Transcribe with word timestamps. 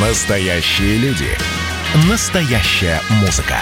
Настоящие 0.00 0.96
люди. 0.98 1.26
Настоящая 2.08 3.00
музыка. 3.20 3.56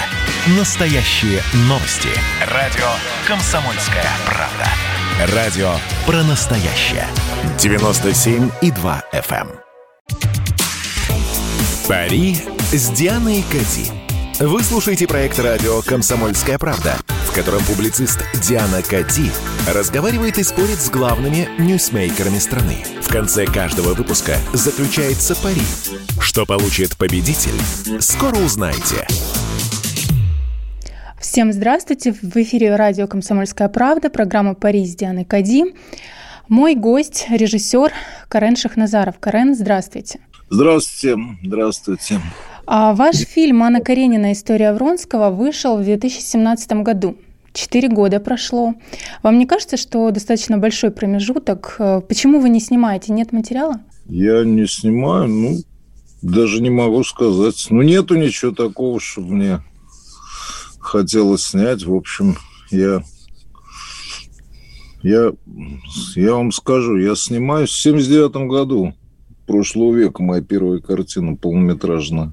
Настоящие 0.59 1.41
новости. 1.61 2.11
Радио 2.53 2.85
«Комсомольская 3.27 4.05
правда». 4.27 5.35
Радио 5.35 5.71
про 6.05 6.23
настоящее. 6.25 7.07
97,2 7.57 9.03
FM. 9.15 9.49
эм. 9.49 9.61
Пари 11.89 12.37
с 12.71 12.91
Дианой 12.91 13.43
Кати. 13.51 13.91
Вы 14.39 14.63
слушаете 14.63 15.07
проект 15.07 15.39
радио 15.39 15.81
«Комсомольская 15.81 16.59
правда», 16.59 16.99
котором 17.37 17.63
публицист 17.65 18.25
Диана 18.43 18.81
Кати 18.83 19.31
разговаривает 19.69 20.39
и 20.39 20.43
спорит 20.43 20.81
с 20.81 20.89
главными 20.89 21.47
ньюсмейкерами 21.59 22.39
страны. 22.39 22.79
В 23.03 23.09
конце 23.13 23.45
каждого 23.45 23.93
выпуска 23.93 24.39
заключается 24.55 25.37
пари. 25.37 25.61
Что 26.19 26.47
получит 26.47 26.97
победитель, 26.97 27.53
скоро 28.01 28.37
узнаете. 28.37 29.07
Всем 31.21 31.53
здравствуйте! 31.53 32.15
В 32.15 32.37
эфире 32.37 32.75
радио 32.75 33.07
«Комсомольская 33.07 33.69
правда», 33.69 34.09
программа 34.09 34.55
«Пари» 34.55 34.87
с 34.87 34.97
Дианой 34.97 35.27
Кади. 35.27 35.75
Мой 36.49 36.75
гость– 36.75 37.27
режиссер 37.29 37.93
Карен 38.29 38.57
Шахназаров. 38.57 39.19
Карен, 39.21 39.55
здравствуйте. 39.55 40.21
Здравствуйте, 40.49 41.23
здравствуйте. 41.43 42.21
А 42.65 42.95
ваш 42.95 43.17
фильм 43.17 43.63
«Анна 43.63 43.81
Каренина. 43.81 44.33
История 44.33 44.73
Вронского» 44.73 45.29
вышел 45.29 45.77
в 45.77 45.85
2017 45.85 46.73
году. 46.83 47.17
Четыре 47.57 47.89
года 47.89 48.21
прошло. 48.21 48.75
Вам 49.23 49.39
не 49.39 49.47
кажется, 49.47 49.79
что 49.79 50.11
достаточно 50.11 50.59
большой 50.59 50.91
промежуток? 50.91 51.77
Э, 51.79 52.03
Почему 52.07 52.39
вы 52.39 52.51
не 52.51 52.61
снимаете? 52.61 53.15
Нет 53.15 53.33
материала? 53.33 53.81
Я 54.05 54.45
не 54.45 54.67
снимаю, 54.67 55.29
ну, 55.29 55.57
даже 56.21 56.61
не 56.61 56.69
могу 56.69 57.03
сказать. 57.03 57.67
Ну, 57.71 57.81
нету 57.81 58.15
ничего 58.15 58.53
такого, 58.53 59.01
чтобы 59.01 59.33
мне 59.33 59.63
хотелось 60.79 61.47
снять. 61.47 61.83
В 61.85 61.95
общем, 61.95 62.37
я... 62.71 63.03
Я, 65.03 65.33
я 66.15 66.35
вам 66.35 66.53
скажу, 66.53 66.99
я 66.99 67.17
снимаюсь 67.17 67.71
в 67.71 67.81
79 67.81 68.49
году 68.51 68.93
прошлого 69.47 69.95
века. 69.95 70.23
Моя 70.23 70.43
первая 70.43 70.81
картина 70.81 71.37
полнометражная 71.37 72.33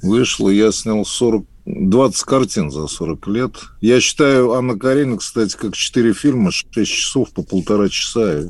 вышла. 0.00 0.48
Я 0.48 0.72
снял 0.72 1.04
40, 1.04 1.44
20 1.66 2.22
картин 2.22 2.70
за 2.70 2.86
40 2.86 3.26
лет. 3.28 3.56
Я 3.80 4.00
считаю 4.00 4.52
Анна 4.52 4.78
Каренина, 4.78 5.18
кстати, 5.18 5.56
как 5.56 5.74
4 5.74 6.14
фильма, 6.14 6.52
6 6.52 6.90
часов 6.90 7.32
по 7.32 7.42
полтора 7.42 7.88
часа. 7.88 8.32
Я 8.32 8.48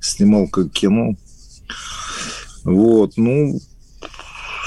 снимал 0.00 0.48
как 0.48 0.70
кино. 0.70 1.16
Вот, 2.62 3.14
ну, 3.16 3.58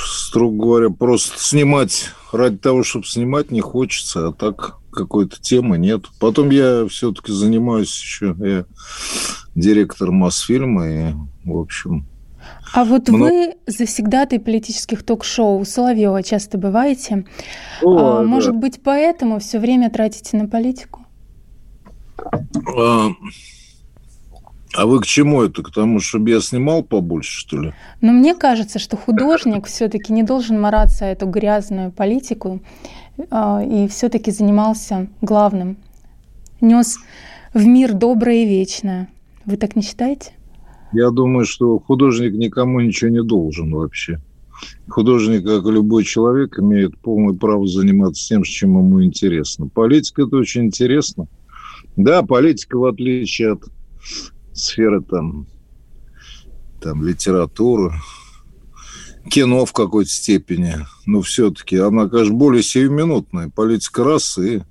строго 0.06 0.58
говоря, 0.58 0.90
просто 0.90 1.40
снимать 1.40 2.10
ради 2.32 2.58
того, 2.58 2.84
чтобы 2.84 3.06
снимать, 3.06 3.52
не 3.52 3.62
хочется, 3.62 4.28
а 4.28 4.34
так 4.34 4.76
какой-то 4.92 5.42
темы 5.42 5.78
нет. 5.78 6.06
Потом 6.20 6.50
я 6.50 6.86
все-таки 6.88 7.32
занимаюсь 7.32 7.98
еще, 7.98 8.36
я 8.40 8.66
директор 9.56 10.12
Мосфильма, 10.12 10.90
и, 10.90 11.14
в 11.46 11.58
общем, 11.58 12.06
А 12.74 12.84
вот 12.84 13.10
Много- 13.10 13.24
вы 13.24 13.56
завсегдатай 13.66 14.40
политических 14.40 15.04
ток-шоу 15.04 15.64
Соловьева 15.66 16.22
часто 16.24 16.58
бываете. 16.58 17.26
О, 17.82 17.98
А, 17.98 18.18
да. 18.18 18.24
Может 18.24 18.56
быть, 18.56 18.82
поэтому 18.84 19.40
все 19.40 19.60
время 19.60 19.90
тратите 19.90 20.38
на 20.38 20.48
политику? 20.48 21.06
А, 22.78 23.10
а 24.76 24.86
вы 24.86 25.00
к 25.00 25.06
чему 25.06 25.44
это? 25.44 25.64
К 25.64 25.72
тому, 25.72 26.00
чтобы 26.00 26.30
я 26.30 26.42
снимал 26.42 26.84
побольше, 26.84 27.32
что 27.40 27.58
ли? 27.58 27.74
Но 28.02 28.12
мне 28.12 28.36
кажется, 28.36 28.80
что 28.80 28.98
художник 28.98 29.66
все-таки 29.66 30.14
не 30.14 30.24
должен 30.24 30.60
мараться 30.60 31.06
эту 31.06 31.26
грязную 31.26 31.92
политику 31.92 32.60
а, 33.32 33.64
и 33.64 33.88
все-таки 33.88 34.32
занимался 34.32 35.08
главным. 35.22 35.78
Нес 36.60 36.98
в 37.54 37.66
мир 37.66 37.94
доброе 37.94 38.44
и 38.44 38.46
вечное. 38.46 39.08
Вы 39.46 39.58
так 39.58 39.76
не 39.76 39.82
считаете? 39.82 40.32
Я 40.94 41.10
думаю, 41.12 41.46
что 41.46 41.80
художник 41.80 42.34
никому 42.34 42.80
ничего 42.80 43.10
не 43.10 43.24
должен 43.24 43.74
вообще. 43.74 44.22
Художник, 44.88 45.46
как 45.46 45.66
и 45.66 45.72
любой 45.72 46.04
человек, 46.04 46.58
имеет 46.60 46.98
полное 47.00 47.36
право 47.36 47.68
заниматься 47.68 48.28
тем, 48.28 48.44
чем 48.44 48.78
ему 48.78 49.04
интересно. 49.04 49.68
Политика– 49.68 50.22
это 50.24 50.38
очень 50.38 50.66
интересно. 50.66 51.28
Да, 51.96 52.24
политика, 52.24 52.78
в 52.78 52.86
отличие 52.86 53.54
от 53.54 53.64
сферы 54.54 55.02
там, 55.02 55.46
там 56.82 57.06
литературы, 57.06 57.94
кино 59.30 59.66
в 59.66 59.74
какой-то 59.74 60.10
степени, 60.10 60.76
но 61.06 61.22
все-таки 61.22 61.78
она, 61.78 62.08
конечно, 62.08 62.34
более 62.34 62.64
сиюминутная. 62.64 63.50
Политика 63.50 64.04
раз, 64.04 64.38
и 64.38 64.62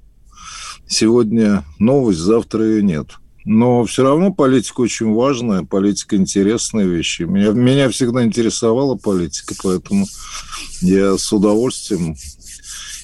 сегодня 0.87 1.65
новость, 1.79 2.21
завтра 2.21 2.65
ее 2.65 2.83
нет. 2.83 3.17
Но 3.47 3.85
все 3.85 4.03
равно 4.03 4.33
политика 4.33 4.81
очень 4.81 5.13
важная, 5.15 5.63
политика 5.63 6.17
интересная 6.17 6.85
вещь. 6.85 7.21
Меня, 7.21 7.51
меня 7.53 7.89
всегда 7.91 8.25
интересовала 8.25 8.97
политика, 8.97 9.55
поэтому 9.63 10.05
я 10.81 11.17
с 11.17 11.33
удовольствием, 11.33 12.17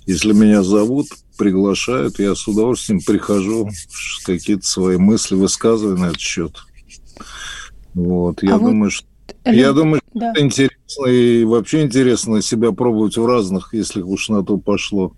если 0.05 0.33
меня 0.33 0.65
зовут, 0.65 1.07
приглашают, 1.39 2.19
я 2.19 2.35
с 2.35 2.49
удовольствием 2.49 3.01
прихожу, 3.01 3.71
какие-то 4.25 4.67
свои 4.67 4.97
мысли 4.97 5.37
высказываю 5.37 5.97
на 5.97 6.07
этот 6.07 6.19
счет. 6.21 6.57
Вот, 7.95 8.43
я 8.43 8.55
А 8.55 8.59
вот 8.59 8.71
думаю, 8.71 8.91
что 8.91 9.07
Лю- 9.45 9.55
я 9.55 9.73
думаю, 9.73 10.01
что 10.11 10.19
Да. 10.19 10.31
это 10.33 10.41
интересно 10.41 11.07
и 11.07 11.45
вообще 11.45 11.83
интересно 11.85 12.43
себя 12.43 12.73
пробовать 12.73 13.17
в 13.17 13.25
разных, 13.25 13.75
если 13.75 14.03
уж 14.03 14.29
на 14.29 14.43
то 14.43 14.57
пошло, 14.57 15.13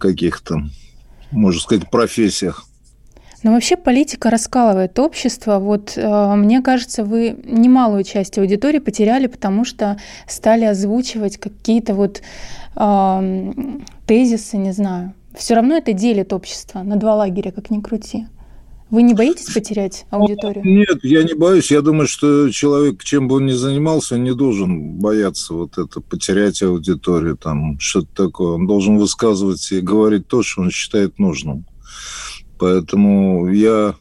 каких-то, 0.00 0.62
можно 1.30 1.60
сказать, 1.60 1.90
профессиях. 1.90 2.64
Но 3.42 3.52
вообще 3.52 3.76
политика 3.76 4.30
раскалывает 4.30 4.98
общество. 4.98 5.58
Вот 5.58 5.92
э, 5.96 6.34
мне 6.34 6.60
кажется, 6.60 7.04
вы 7.04 7.36
немалую 7.44 8.02
часть 8.04 8.38
аудитории 8.38 8.78
потеряли, 8.78 9.26
потому 9.26 9.64
что 9.64 9.98
стали 10.26 10.64
озвучивать 10.64 11.38
какие-то 11.38 11.94
вот 11.94 12.22
эм, 12.76 13.84
тезисы, 14.06 14.56
не 14.56 14.72
знаю. 14.72 15.14
Все 15.36 15.54
равно 15.54 15.76
это 15.76 15.92
делит 15.92 16.32
общество 16.32 16.82
на 16.82 16.96
два 16.96 17.14
лагеря, 17.14 17.52
как 17.52 17.70
ни 17.70 17.80
крути. 17.80 18.26
Вы 18.90 19.02
не 19.02 19.12
боитесь 19.12 19.52
потерять 19.52 20.06
аудиторию? 20.10 20.64
Нет, 20.64 21.00
я 21.02 21.22
не 21.22 21.34
боюсь. 21.34 21.70
Я 21.70 21.82
думаю, 21.82 22.06
что 22.06 22.48
человек, 22.50 23.04
чем 23.04 23.28
бы 23.28 23.36
он 23.36 23.46
ни 23.46 23.52
занимался, 23.52 24.16
не 24.16 24.34
должен 24.34 24.98
бояться 24.98 25.52
вот 25.52 25.76
это, 25.76 26.00
потерять 26.00 26.62
аудиторию, 26.62 27.36
там, 27.36 27.78
что-то 27.78 28.26
такое. 28.26 28.52
Он 28.54 28.66
должен 28.66 28.96
высказывать 28.96 29.70
и 29.72 29.80
говорить 29.80 30.26
то, 30.26 30.42
что 30.42 30.62
он 30.62 30.70
считает 30.70 31.18
нужным. 31.18 31.66
Поэтому 32.58 33.48
я 33.48 33.94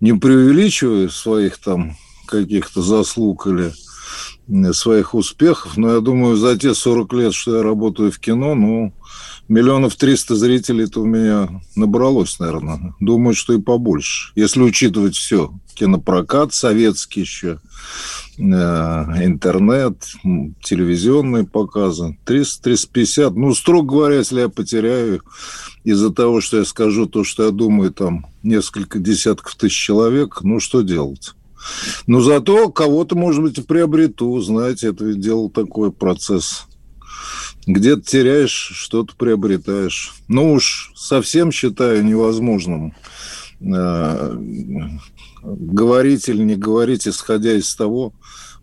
не 0.00 0.12
преувеличиваю 0.12 1.10
своих 1.10 1.58
там 1.58 1.96
каких-то 2.26 2.82
заслуг 2.82 3.46
или 3.46 3.72
своих 4.72 5.14
успехов, 5.14 5.76
но 5.76 5.94
я 5.94 6.00
думаю, 6.00 6.36
за 6.36 6.58
те 6.58 6.74
40 6.74 7.12
лет, 7.12 7.34
что 7.34 7.56
я 7.56 7.62
работаю 7.62 8.10
в 8.10 8.18
кино, 8.18 8.54
ну, 8.54 8.92
миллионов 9.48 9.96
триста 9.96 10.36
зрителей-то 10.36 11.02
у 11.02 11.06
меня 11.06 11.48
набралось, 11.76 12.38
наверное. 12.38 12.94
Думаю, 13.00 13.34
что 13.34 13.52
и 13.52 13.60
побольше. 13.60 14.32
Если 14.34 14.60
учитывать 14.60 15.16
все. 15.16 15.52
Кинопрокат 15.74 16.52
советский 16.52 17.20
еще, 17.20 17.58
э, 18.38 18.42
интернет, 18.42 19.96
телевизионные 20.62 21.44
показы. 21.44 22.18
300-350. 22.26 23.30
Ну, 23.34 23.54
строго 23.54 23.96
говоря, 23.96 24.16
если 24.16 24.40
я 24.40 24.48
потеряю 24.48 25.22
из-за 25.84 26.12
того, 26.12 26.40
что 26.40 26.58
я 26.58 26.64
скажу 26.64 27.06
то, 27.06 27.24
что 27.24 27.44
я 27.44 27.50
думаю, 27.50 27.92
там 27.92 28.26
несколько 28.42 28.98
десятков 28.98 29.54
тысяч 29.54 29.76
человек, 29.76 30.40
ну, 30.42 30.60
что 30.60 30.82
делать? 30.82 31.34
Но 32.06 32.20
зато 32.20 32.70
кого-то, 32.70 33.16
может 33.16 33.42
быть, 33.42 33.58
и 33.58 33.62
приобрету. 33.62 34.38
Знаете, 34.40 34.88
это 34.88 35.04
ведь 35.04 35.20
дело 35.20 35.50
такой 35.50 35.92
процесс. 35.92 36.66
Где-то 37.66 38.02
теряешь, 38.02 38.50
что-то 38.50 39.14
приобретаешь. 39.16 40.14
Ну 40.28 40.54
уж 40.54 40.92
совсем 40.96 41.52
считаю 41.52 42.04
невозможным 42.04 42.94
э, 43.60 44.36
говорить 45.42 46.28
или 46.28 46.42
не 46.42 46.56
говорить, 46.56 47.06
исходя 47.06 47.54
из 47.54 47.74
того, 47.74 48.12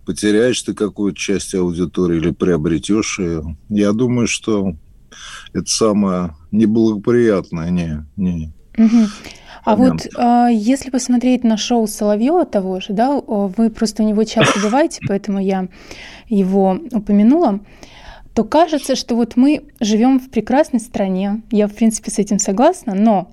потеряешь 0.05 0.61
ты 0.61 0.73
какую-то 0.73 1.17
часть 1.17 1.53
аудитории 1.55 2.17
или 2.17 2.31
приобретешь 2.31 3.19
ее. 3.19 3.57
Я 3.69 3.91
думаю, 3.93 4.27
что 4.27 4.73
это 5.53 5.69
самое 5.69 6.35
неблагоприятное. 6.51 7.69
Не, 7.69 8.05
не. 8.15 8.53
А 9.65 9.75
момент. 9.75 10.03
вот 10.03 10.13
а, 10.15 10.47
если 10.47 10.89
посмотреть 10.89 11.43
на 11.43 11.57
шоу 11.57 11.85
Соловьева 11.85 12.45
того 12.45 12.79
же, 12.79 12.93
да, 12.93 13.19
вы 13.19 13.69
просто 13.69 14.03
у 14.03 14.07
него 14.07 14.23
часто 14.23 14.59
бываете, 14.59 15.01
поэтому 15.07 15.39
я 15.39 15.67
его 16.27 16.79
упомянула, 16.91 17.59
то 18.33 18.43
кажется, 18.43 18.95
что 18.95 19.15
вот 19.15 19.35
мы 19.35 19.63
живем 19.79 20.19
в 20.19 20.29
прекрасной 20.29 20.79
стране. 20.79 21.41
Я, 21.51 21.67
в 21.67 21.73
принципе, 21.73 22.11
с 22.11 22.19
этим 22.19 22.39
согласна, 22.39 22.93
но 22.93 23.31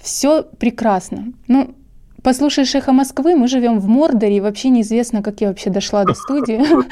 все 0.00 0.42
прекрасно. 0.42 1.32
Ну, 1.48 1.74
послушаешь 2.22 2.74
«Эхо 2.74 2.92
Москвы», 2.92 3.34
мы 3.36 3.48
живем 3.48 3.78
в 3.78 3.88
Мордоре, 3.88 4.36
и 4.36 4.40
вообще 4.40 4.68
неизвестно, 4.70 5.22
как 5.22 5.40
я 5.40 5.48
вообще 5.48 5.70
дошла 5.70 6.04
до 6.04 6.14
студии. 6.14 6.60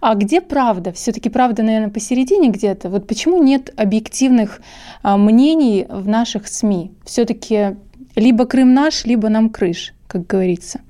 А 0.00 0.14
где 0.14 0.40
правда? 0.40 0.92
Все-таки 0.92 1.28
правда, 1.28 1.64
наверное, 1.64 1.90
посередине 1.90 2.50
где-то. 2.50 2.88
Вот 2.88 3.08
почему 3.08 3.42
нет 3.42 3.72
объективных 3.76 4.60
а, 5.02 5.16
мнений 5.16 5.86
в 5.88 6.06
наших 6.06 6.46
СМИ? 6.46 6.92
Все-таки 7.04 7.76
либо 8.14 8.46
Крым 8.46 8.74
наш, 8.74 9.04
либо 9.04 9.28
нам 9.28 9.50
крыш, 9.50 9.94
как 10.06 10.26
говорится. 10.26 10.80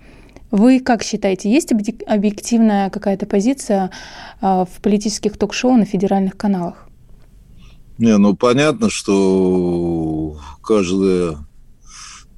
Вы 0.50 0.80
как 0.80 1.02
считаете, 1.02 1.50
есть 1.50 1.72
объективная 1.72 2.88
какая-то 2.90 3.26
позиция 3.26 3.90
а, 4.40 4.64
в 4.64 4.80
политических 4.80 5.36
ток-шоу 5.36 5.76
на 5.76 5.84
федеральных 5.84 6.36
каналах? 6.36 6.88
Не, 7.98 8.16
ну 8.16 8.34
понятно, 8.34 8.88
что 8.90 10.38
каждая... 10.62 11.38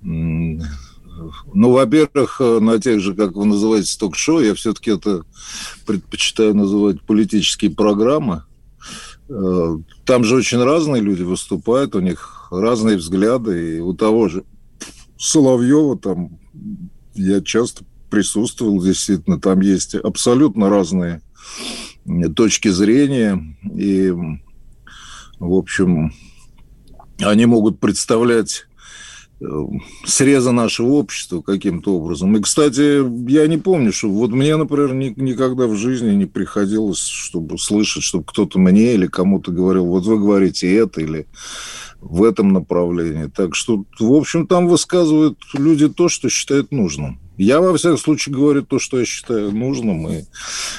Ну, 0.02 1.72
во-первых, 1.72 2.40
на 2.40 2.78
тех 2.80 3.00
же, 3.00 3.14
как 3.14 3.34
вы 3.36 3.44
называете, 3.44 3.94
ток-шоу, 3.98 4.40
я 4.40 4.54
все-таки 4.54 4.92
это 4.92 5.24
предпочитаю 5.86 6.54
называть 6.54 7.02
политические 7.02 7.70
программы. 7.70 8.44
Э, 9.28 9.76
там 10.06 10.24
же 10.24 10.36
очень 10.36 10.62
разные 10.62 11.02
люди 11.02 11.22
выступают, 11.22 11.94
у 11.94 12.00
них 12.00 12.48
разные 12.50 12.96
взгляды. 12.96 13.76
И 13.76 13.80
у 13.80 13.92
того 13.92 14.28
же 14.28 14.44
Соловьева 15.18 15.98
там 15.98 16.38
я 17.14 17.42
часто 17.42 17.84
присутствовал, 18.10 18.82
действительно, 18.82 19.40
там 19.40 19.60
есть 19.60 19.94
абсолютно 19.94 20.68
разные 20.68 21.22
точки 22.34 22.68
зрения. 22.68 23.56
И 23.74 24.12
в 25.40 25.54
общем, 25.54 26.12
они 27.18 27.46
могут 27.46 27.80
представлять 27.80 28.66
э, 29.40 29.46
среза 30.04 30.52
нашего 30.52 30.88
общества 30.88 31.40
каким-то 31.40 31.96
образом. 31.96 32.36
И, 32.36 32.42
кстати, 32.42 33.02
я 33.30 33.46
не 33.46 33.56
помню, 33.56 33.90
что 33.90 34.10
вот 34.10 34.32
мне, 34.32 34.54
например, 34.56 34.94
ни, 34.94 35.14
никогда 35.16 35.66
в 35.66 35.76
жизни 35.76 36.12
не 36.12 36.26
приходилось, 36.26 37.00
чтобы 37.00 37.58
слышать, 37.58 38.02
чтобы 38.02 38.24
кто-то 38.24 38.58
мне 38.58 38.94
или 38.94 39.06
кому-то 39.06 39.50
говорил, 39.50 39.86
вот 39.86 40.04
вы 40.04 40.18
говорите 40.18 40.72
это 40.74 41.00
или 41.00 41.26
в 42.00 42.22
этом 42.22 42.52
направлении. 42.52 43.30
Так 43.34 43.54
что, 43.54 43.84
в 43.98 44.12
общем, 44.12 44.46
там 44.46 44.68
высказывают 44.68 45.38
люди 45.54 45.88
то, 45.88 46.10
что 46.10 46.28
считают 46.28 46.70
нужным. 46.70 47.18
Я, 47.40 47.62
во 47.62 47.74
всяком 47.74 47.96
случае, 47.96 48.34
говорю 48.34 48.62
то, 48.62 48.78
что 48.78 48.98
я 48.98 49.06
считаю 49.06 49.50
нужным, 49.50 50.06
и 50.08 50.24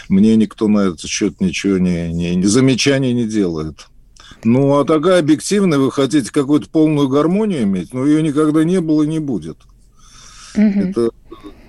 мне 0.09 0.35
никто 0.35 0.67
на 0.67 0.89
этот 0.89 1.09
счет 1.09 1.41
ничего 1.41 1.79
не, 1.79 2.13
не, 2.13 2.35
не 2.35 2.45
замечаний 2.45 3.13
не 3.13 3.25
делает. 3.25 3.87
Ну, 4.43 4.77
а 4.77 4.85
такая 4.85 5.21
объективная, 5.21 5.79
вы 5.79 5.91
хотите 5.91 6.31
какую-то 6.31 6.69
полную 6.69 7.09
гармонию 7.09 7.63
иметь, 7.63 7.95
но 7.95 8.05
ее 8.05 8.21
никогда 8.21 8.63
не 8.63 8.79
было 8.79 9.01
и 9.01 9.07
не 9.07 9.17
будет. 9.17 9.57
Угу. 10.55 10.79
Это, 10.79 11.09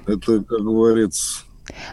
это, 0.06 0.40
как 0.42 0.60
говорится... 0.60 1.44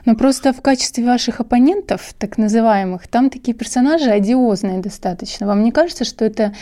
Но 0.05 0.15
просто 0.15 0.51
в 0.51 0.61
качестве 0.61 1.05
ваших 1.05 1.39
оппонентов, 1.39 2.13
так 2.17 2.37
называемых, 2.37 3.07
там 3.07 3.29
такие 3.29 3.55
персонажи 3.55 4.09
одиозные 4.09 4.79
достаточно. 4.79 5.47
Вам 5.47 5.63
не 5.63 5.71
кажется, 5.71 6.03
что 6.03 6.25
это 6.25 6.53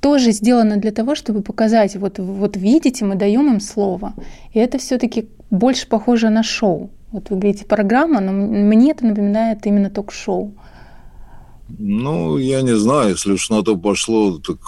тоже 0.00 0.32
сделано 0.32 0.76
для 0.76 0.92
того, 0.92 1.14
чтобы 1.14 1.40
показать, 1.40 1.96
вот, 1.96 2.18
вот 2.18 2.58
видите, 2.58 3.06
мы 3.06 3.14
даем 3.14 3.50
им 3.50 3.60
слово. 3.60 4.12
И 4.52 4.58
это 4.58 4.76
все-таки 4.76 5.28
больше 5.50 5.86
похоже 5.88 6.30
на 6.30 6.42
шоу. 6.42 6.90
Вот 7.12 7.30
вы 7.30 7.36
говорите 7.36 7.64
программа, 7.64 8.20
но 8.20 8.32
мне 8.32 8.90
это 8.90 9.06
напоминает 9.06 9.66
именно 9.66 9.90
ток-шоу. 9.90 10.54
Ну, 11.68 12.36
я 12.38 12.62
не 12.62 12.76
знаю, 12.76 13.10
если 13.10 13.32
уж 13.32 13.50
на 13.50 13.62
то 13.62 13.76
пошло, 13.76 14.38
так 14.38 14.58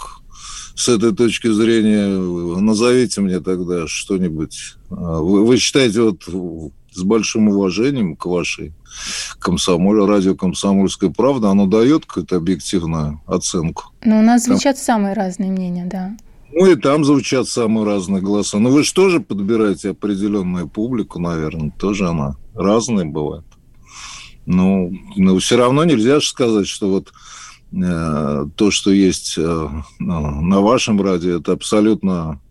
с 0.75 0.89
этой 0.89 1.13
точки 1.13 1.51
зрения 1.51 2.07
назовите 2.07 3.21
мне 3.21 3.39
тогда 3.39 3.87
что-нибудь. 3.87 4.75
А, 4.89 5.19
вы, 5.19 5.45
вы 5.45 5.57
считаете 5.57 6.01
вот 6.01 6.23
с 6.93 7.03
большим 7.03 7.49
уважением 7.49 8.15
к 8.15 8.25
вашей 8.25 8.73
комсомоль, 9.39 10.05
радио 10.05 10.35
«Комсомольская 10.35 11.09
правда», 11.09 11.49
оно 11.49 11.67
дает 11.67 12.05
какую-то 12.05 12.37
объективную 12.37 13.21
оценку? 13.27 13.91
Ну, 14.03 14.19
у 14.19 14.21
нас 14.21 14.45
звучат 14.45 14.75
там... 14.75 14.83
самые 14.83 15.13
разные 15.13 15.51
мнения, 15.51 15.85
да. 15.85 16.17
Ну 16.51 16.65
и 16.65 16.75
там 16.75 17.05
звучат 17.05 17.47
самые 17.47 17.85
разные 17.85 18.21
голоса. 18.21 18.57
Но 18.59 18.69
вы 18.69 18.83
же 18.83 18.93
тоже 18.93 19.19
подбираете 19.19 19.91
определенную 19.91 20.67
публику, 20.67 21.19
наверное, 21.19 21.71
тоже 21.71 22.07
она 22.07 22.35
разная 22.55 23.05
бывает. 23.05 23.45
Ну, 24.45 24.91
но 25.15 25.37
все 25.37 25.57
равно 25.57 25.83
нельзя 25.83 26.19
же 26.19 26.27
сказать, 26.27 26.67
что 26.67 26.89
вот 26.89 27.13
э, 27.71 28.45
то, 28.55 28.71
что 28.71 28.89
есть 28.89 29.35
э, 29.37 29.67
на 29.99 30.61
вашем 30.61 30.99
радио, 31.01 31.37
это 31.37 31.51
абсолютно 31.51 32.41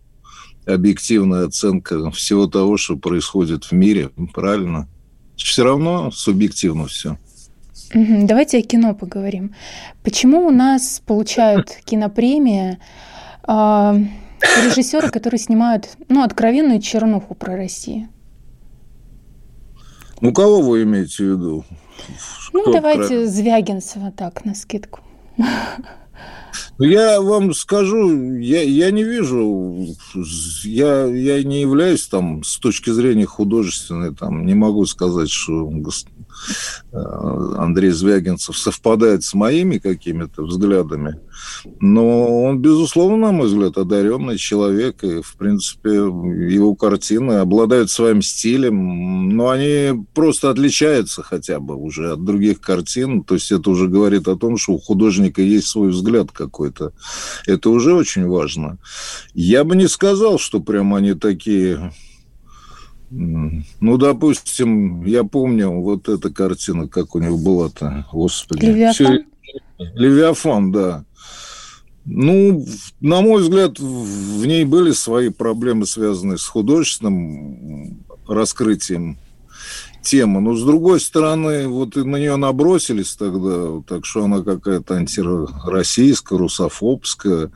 объективная 0.65 1.45
оценка 1.45 2.09
всего 2.11 2.47
того, 2.47 2.77
что 2.77 2.95
происходит 2.95 3.65
в 3.65 3.73
мире, 3.73 4.11
правильно? 4.33 4.87
Все 5.35 5.63
равно 5.63 6.11
субъективно 6.11 6.87
все. 6.87 7.17
Давайте 7.93 8.59
о 8.59 8.61
кино 8.61 8.93
поговорим. 8.93 9.55
Почему 10.03 10.45
у 10.45 10.51
нас 10.51 11.01
получают 11.05 11.69
кинопремии 11.85 12.73
э, 12.73 12.77
режиссеры, 13.49 15.09
которые 15.09 15.39
снимают 15.39 15.89
ну, 16.07 16.23
откровенную 16.23 16.81
чернуху 16.81 17.35
про 17.35 17.55
Россию? 17.55 18.09
Ну, 20.21 20.33
кого 20.33 20.61
вы 20.61 20.83
имеете 20.83 21.23
в 21.23 21.27
виду? 21.27 21.65
Ну, 22.53 22.61
Кто 22.61 22.73
давайте 22.73 23.21
про... 23.21 23.27
Звягинцева 23.27 24.11
так, 24.11 24.45
на 24.45 24.53
скидку. 24.53 24.99
Ну, 26.77 26.85
я 26.85 27.21
вам 27.21 27.53
скажу, 27.53 28.35
я, 28.37 28.61
я 28.61 28.91
не 28.91 29.03
вижу, 29.03 29.85
я, 30.63 31.05
я 31.05 31.43
не 31.43 31.61
являюсь 31.61 32.07
там 32.07 32.43
с 32.43 32.57
точки 32.57 32.89
зрения 32.89 33.25
художественной, 33.25 34.15
там, 34.15 34.45
не 34.45 34.55
могу 34.55 34.85
сказать, 34.85 35.29
что 35.29 35.69
Андрей 36.91 37.91
Звягинцев 37.91 38.57
совпадает 38.57 39.23
с 39.23 39.33
моими 39.33 39.77
какими-то 39.77 40.43
взглядами, 40.43 41.19
но 41.79 42.43
он, 42.43 42.59
безусловно, 42.59 43.17
на 43.17 43.31
мой 43.31 43.47
взгляд, 43.47 43.77
одаренный 43.77 44.37
человек, 44.37 45.03
и, 45.03 45.21
в 45.21 45.35
принципе, 45.35 45.89
его 45.89 46.75
картины 46.75 47.33
обладают 47.33 47.91
своим 47.91 48.21
стилем, 48.21 49.29
но 49.29 49.49
они 49.49 50.05
просто 50.13 50.49
отличаются 50.49 51.23
хотя 51.23 51.59
бы 51.59 51.75
уже 51.75 52.13
от 52.13 52.23
других 52.23 52.61
картин, 52.61 53.23
то 53.23 53.35
есть 53.35 53.51
это 53.51 53.69
уже 53.69 53.87
говорит 53.87 54.27
о 54.27 54.35
том, 54.35 54.57
что 54.57 54.73
у 54.73 54.79
художника 54.79 55.41
есть 55.41 55.67
свой 55.67 55.89
взгляд 55.89 56.31
какой-то. 56.31 56.93
Это 57.45 57.69
уже 57.69 57.93
очень 57.93 58.27
важно. 58.27 58.77
Я 59.33 59.63
бы 59.63 59.75
не 59.75 59.87
сказал, 59.87 60.39
что 60.39 60.59
прям 60.59 60.95
они 60.95 61.13
такие 61.13 61.93
ну, 63.11 63.97
допустим, 63.97 65.03
я 65.05 65.23
помню 65.23 65.71
вот 65.81 66.09
эта 66.09 66.29
картина, 66.29 66.87
как 66.87 67.15
у 67.15 67.19
него 67.19 67.37
была-то, 67.37 68.05
господи. 68.11 68.65
Левиафан? 68.65 68.93
Все... 68.93 69.25
Левиафан, 69.95 70.71
да. 70.71 71.05
Ну, 72.05 72.65
на 73.01 73.21
мой 73.21 73.41
взгляд, 73.41 73.79
в 73.79 74.45
ней 74.45 74.65
были 74.65 74.91
свои 74.91 75.29
проблемы, 75.29 75.85
связанные 75.85 76.37
с 76.37 76.45
художественным 76.45 78.03
раскрытием 78.27 79.17
темы. 80.01 80.41
Но, 80.41 80.55
с 80.55 80.63
другой 80.63 80.99
стороны, 80.99 81.67
вот 81.67 81.95
на 81.95 82.15
нее 82.15 82.35
набросились 82.35 83.15
тогда, 83.15 83.81
так 83.87 84.05
что 84.05 84.25
она 84.25 84.41
какая-то 84.41 84.95
антироссийская, 84.95 86.39
русофобская. 86.39 87.51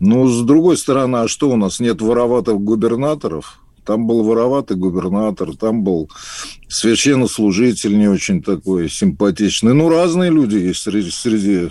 Но, 0.00 0.28
с 0.28 0.42
другой 0.42 0.76
стороны, 0.76 1.16
а 1.18 1.28
что 1.28 1.50
у 1.50 1.56
нас, 1.56 1.80
нет 1.80 2.00
вороватых 2.00 2.60
губернаторов? 2.60 3.60
Там 3.88 4.06
был 4.06 4.22
вороватый 4.22 4.76
губернатор, 4.76 5.56
там 5.56 5.82
был 5.82 6.10
священнослужитель 6.68 7.96
не 7.96 8.06
очень 8.06 8.42
такой 8.42 8.90
симпатичный. 8.90 9.72
Ну, 9.72 9.88
разные 9.88 10.30
люди 10.30 10.56
есть 10.56 10.82
среди, 10.82 11.10
среди 11.10 11.70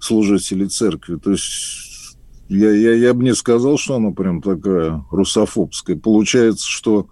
служителей 0.00 0.68
церкви. 0.68 1.16
То 1.16 1.32
есть 1.32 2.16
я, 2.48 2.70
я, 2.70 2.94
я 2.94 3.12
бы 3.12 3.22
не 3.22 3.34
сказал, 3.34 3.76
что 3.76 3.96
она 3.96 4.12
прям 4.12 4.40
такая 4.40 5.04
русофобская. 5.10 5.96
Получается, 5.96 6.66
что 6.66 7.10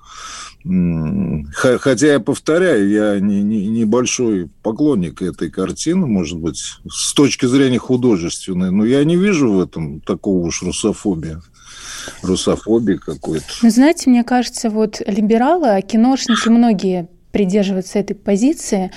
Хотя 1.54 2.06
я 2.06 2.18
повторяю, 2.18 2.88
я 2.88 3.20
не, 3.20 3.42
не, 3.42 3.66
небольшой 3.68 4.48
поклонник 4.62 5.20
этой 5.20 5.50
картины, 5.50 6.06
может 6.06 6.38
быть, 6.38 6.60
с 6.90 7.12
точки 7.12 7.44
зрения 7.44 7.78
художественной, 7.78 8.72
но 8.72 8.86
я 8.86 9.04
не 9.04 9.16
вижу 9.16 9.52
в 9.52 9.60
этом 9.60 10.00
такого 10.00 10.46
уж 10.46 10.62
русофобия 10.62 11.40
русофобии 12.22 12.94
какой-то. 12.94 13.44
Ну, 13.62 13.70
знаете, 13.70 14.10
мне 14.10 14.24
кажется, 14.24 14.70
вот 14.70 15.02
либералы, 15.06 15.68
а 15.68 15.82
киношники 15.82 16.48
многие 16.48 17.08
придерживаются 17.32 17.98
этой 17.98 18.14
позиции, 18.14 18.90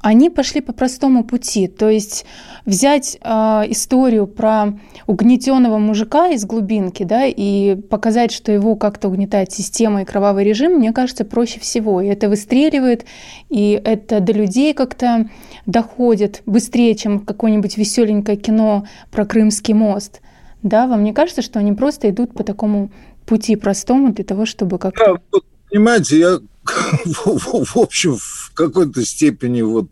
они 0.00 0.30
пошли 0.30 0.60
по 0.60 0.72
простому 0.72 1.24
пути. 1.24 1.66
То 1.66 1.88
есть 1.88 2.24
взять 2.64 3.18
э, 3.20 3.28
историю 3.68 4.26
про 4.26 4.78
угнетенного 5.06 5.78
мужика 5.78 6.28
из 6.28 6.44
глубинки, 6.44 7.04
да, 7.04 7.24
и 7.24 7.76
показать, 7.76 8.32
что 8.32 8.52
его 8.52 8.76
как-то 8.76 9.08
угнетает 9.08 9.52
система 9.52 10.02
и 10.02 10.04
кровавый 10.04 10.44
режим, 10.44 10.74
мне 10.74 10.92
кажется, 10.92 11.24
проще 11.24 11.60
всего. 11.60 12.00
И 12.00 12.06
это 12.06 12.28
выстреливает, 12.28 13.04
и 13.48 13.80
это 13.84 14.20
до 14.20 14.32
людей 14.32 14.74
как-то 14.74 15.28
доходит 15.66 16.42
быстрее, 16.46 16.94
чем 16.94 17.20
какое-нибудь 17.20 17.76
веселенькое 17.76 18.36
кино 18.36 18.86
про 19.10 19.24
Крымский 19.24 19.74
мост. 19.74 20.20
Да, 20.62 20.86
вам 20.86 21.04
не 21.04 21.12
кажется, 21.12 21.42
что 21.42 21.58
они 21.58 21.72
просто 21.72 22.10
идут 22.10 22.34
по 22.34 22.44
такому 22.44 22.90
пути 23.26 23.56
простому 23.56 24.12
для 24.12 24.24
того, 24.24 24.46
чтобы 24.46 24.78
как-то... 24.78 25.18
Да, 25.32 25.40
Понимаете, 25.72 26.18
я, 26.18 26.38
в 27.24 27.78
общем, 27.78 28.16
в 28.18 28.52
какой-то 28.54 29.04
степени 29.06 29.62
вот 29.62 29.88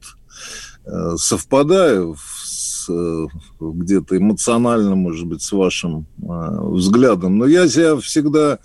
э, 0.85 1.17
совпадаю 1.17 2.17
с, 2.19 2.87
э, 2.91 3.27
где-то 3.61 4.19
эмоционально, 4.19 4.95
может 4.95 5.27
быть, 5.27 5.41
с 5.41 5.53
вашим 5.53 6.07
взглядом. 6.19 7.39
Но 7.39 7.47
я 7.47 7.67
себя 7.67 7.97
всегда 7.97 8.59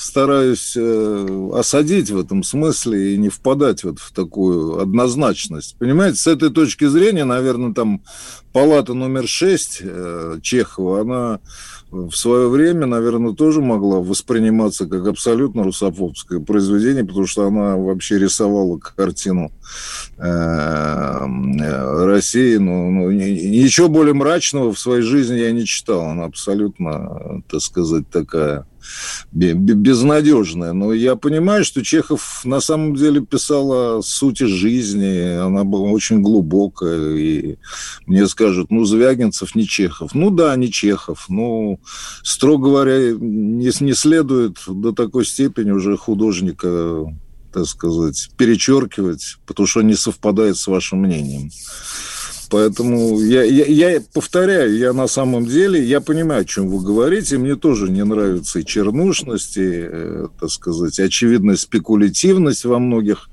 стараюсь 0.00 0.72
э, 0.76 1.50
осадить 1.52 2.10
в 2.10 2.18
этом 2.18 2.42
смысле 2.42 3.14
и 3.14 3.18
не 3.18 3.28
впадать 3.28 3.84
вот 3.84 3.98
в 3.98 4.12
такую 4.12 4.80
однозначность. 4.80 5.76
Понимаете, 5.78 6.16
с 6.18 6.26
этой 6.26 6.48
точки 6.48 6.86
зрения, 6.86 7.24
наверное, 7.24 7.74
там 7.74 8.02
палата 8.54 8.94
номер 8.94 9.28
шесть 9.28 9.80
э, 9.82 10.38
Чехова, 10.40 11.02
она 11.02 11.40
в 11.90 12.12
свое 12.12 12.48
время, 12.48 12.86
наверное, 12.86 13.34
тоже 13.34 13.60
могла 13.60 13.98
восприниматься 13.98 14.86
как 14.86 15.06
абсолютно 15.06 15.64
русофобское 15.64 16.40
произведение, 16.40 17.04
потому 17.04 17.26
что 17.26 17.46
она 17.46 17.76
вообще 17.76 18.18
рисовала 18.18 18.78
картину 18.78 19.52
э, 20.16 22.04
России. 22.06 22.56
Ну, 22.56 22.90
ну, 22.90 23.10
ничего 23.10 23.88
более 23.88 24.14
мрачного 24.14 24.72
в 24.72 24.78
своей 24.78 25.02
жизни 25.02 25.36
я 25.40 25.52
не 25.52 25.66
читал. 25.66 26.06
Она 26.06 26.24
абсолютно, 26.24 27.42
так 27.50 27.60
сказать, 27.60 28.08
такая 28.08 28.66
безнадежная. 29.32 30.72
Но 30.72 30.92
я 30.92 31.16
понимаю, 31.16 31.64
что 31.64 31.84
Чехов 31.84 32.42
на 32.44 32.60
самом 32.60 32.94
деле 32.94 33.20
писал 33.20 33.98
о 33.98 34.02
сути 34.02 34.44
жизни, 34.44 35.36
она 35.38 35.64
была 35.64 35.90
очень 35.90 36.20
глубокая, 36.20 37.16
и 37.16 37.56
мне 38.06 38.26
скажут, 38.26 38.70
ну, 38.70 38.84
Звягинцев 38.84 39.54
не 39.54 39.66
Чехов. 39.66 40.14
Ну 40.14 40.30
да, 40.30 40.54
не 40.56 40.70
Чехов. 40.70 41.26
Ну, 41.28 41.80
строго 42.22 42.70
говоря, 42.70 43.12
не, 43.12 43.70
не 43.80 43.94
следует 43.94 44.58
до 44.66 44.92
такой 44.92 45.24
степени 45.24 45.70
уже 45.70 45.96
художника 45.96 47.06
так 47.52 47.66
сказать, 47.66 48.30
перечеркивать, 48.36 49.38
потому 49.46 49.66
что 49.66 49.82
не 49.82 49.94
совпадает 49.94 50.56
с 50.56 50.66
вашим 50.66 51.00
мнением. 51.00 51.50
Поэтому 52.50 53.20
я, 53.20 53.44
я, 53.44 53.64
я 53.92 54.02
повторяю, 54.12 54.76
я 54.76 54.92
на 54.92 55.06
самом 55.06 55.46
деле, 55.46 55.82
я 55.82 56.00
понимаю, 56.00 56.42
о 56.42 56.44
чем 56.44 56.68
вы 56.68 56.84
говорите, 56.84 57.38
мне 57.38 57.54
тоже 57.54 57.90
не 57.90 58.04
нравится 58.04 58.58
и 58.58 58.64
чернушность, 58.64 59.56
и, 59.56 59.70
э, 59.70 60.26
так 60.40 60.50
сказать, 60.50 60.98
очевидная 60.98 61.56
спекулятивность 61.56 62.64
во 62.64 62.80
многих 62.80 63.28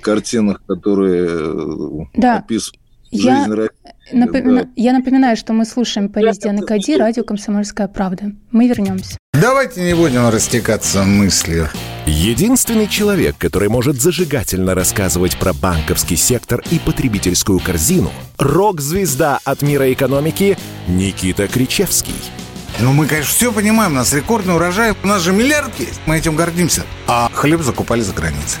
картинах, 0.00 0.62
которые 0.66 1.28
э, 1.30 2.04
да. 2.14 2.38
описывают 2.38 2.80
я, 3.14 3.46
напомина... 4.12 4.64
да. 4.64 4.68
я 4.76 4.92
напоминаю, 4.92 5.36
что 5.36 5.52
мы 5.52 5.64
слушаем 5.64 6.08
Париж 6.08 6.36
Дианы 6.38 6.62
Кади, 6.62 6.96
радио 6.96 7.24
«Комсомольская 7.24 7.88
правда». 7.88 8.32
Мы 8.50 8.68
вернемся. 8.68 9.16
Давайте 9.32 9.82
не 9.82 9.94
будем 9.94 10.28
растекаться 10.28 11.02
мыслью. 11.02 11.68
Единственный 12.06 12.86
человек, 12.86 13.36
который 13.38 13.68
может 13.68 14.00
зажигательно 14.00 14.74
рассказывать 14.74 15.38
про 15.38 15.52
банковский 15.52 16.16
сектор 16.16 16.62
и 16.70 16.78
потребительскую 16.78 17.58
корзину– 17.60 18.10
рок-звезда 18.38 19.40
от 19.44 19.62
мира 19.62 19.92
экономики 19.92 20.58
Никита 20.86 21.48
Кричевский. 21.48 22.14
Ну, 22.80 22.92
мы, 22.92 23.06
конечно, 23.06 23.30
все 23.30 23.52
понимаем, 23.52 23.92
у 23.92 23.96
нас 23.96 24.12
рекордный 24.12 24.54
урожай, 24.54 24.94
у 25.02 25.06
нас 25.06 25.22
же 25.22 25.32
миллиард 25.32 25.78
есть, 25.78 26.00
мы 26.06 26.18
этим 26.18 26.34
гордимся. 26.34 26.82
А 27.06 27.30
хлеб 27.32 27.62
закупали 27.62 28.00
за 28.00 28.12
границей. 28.12 28.60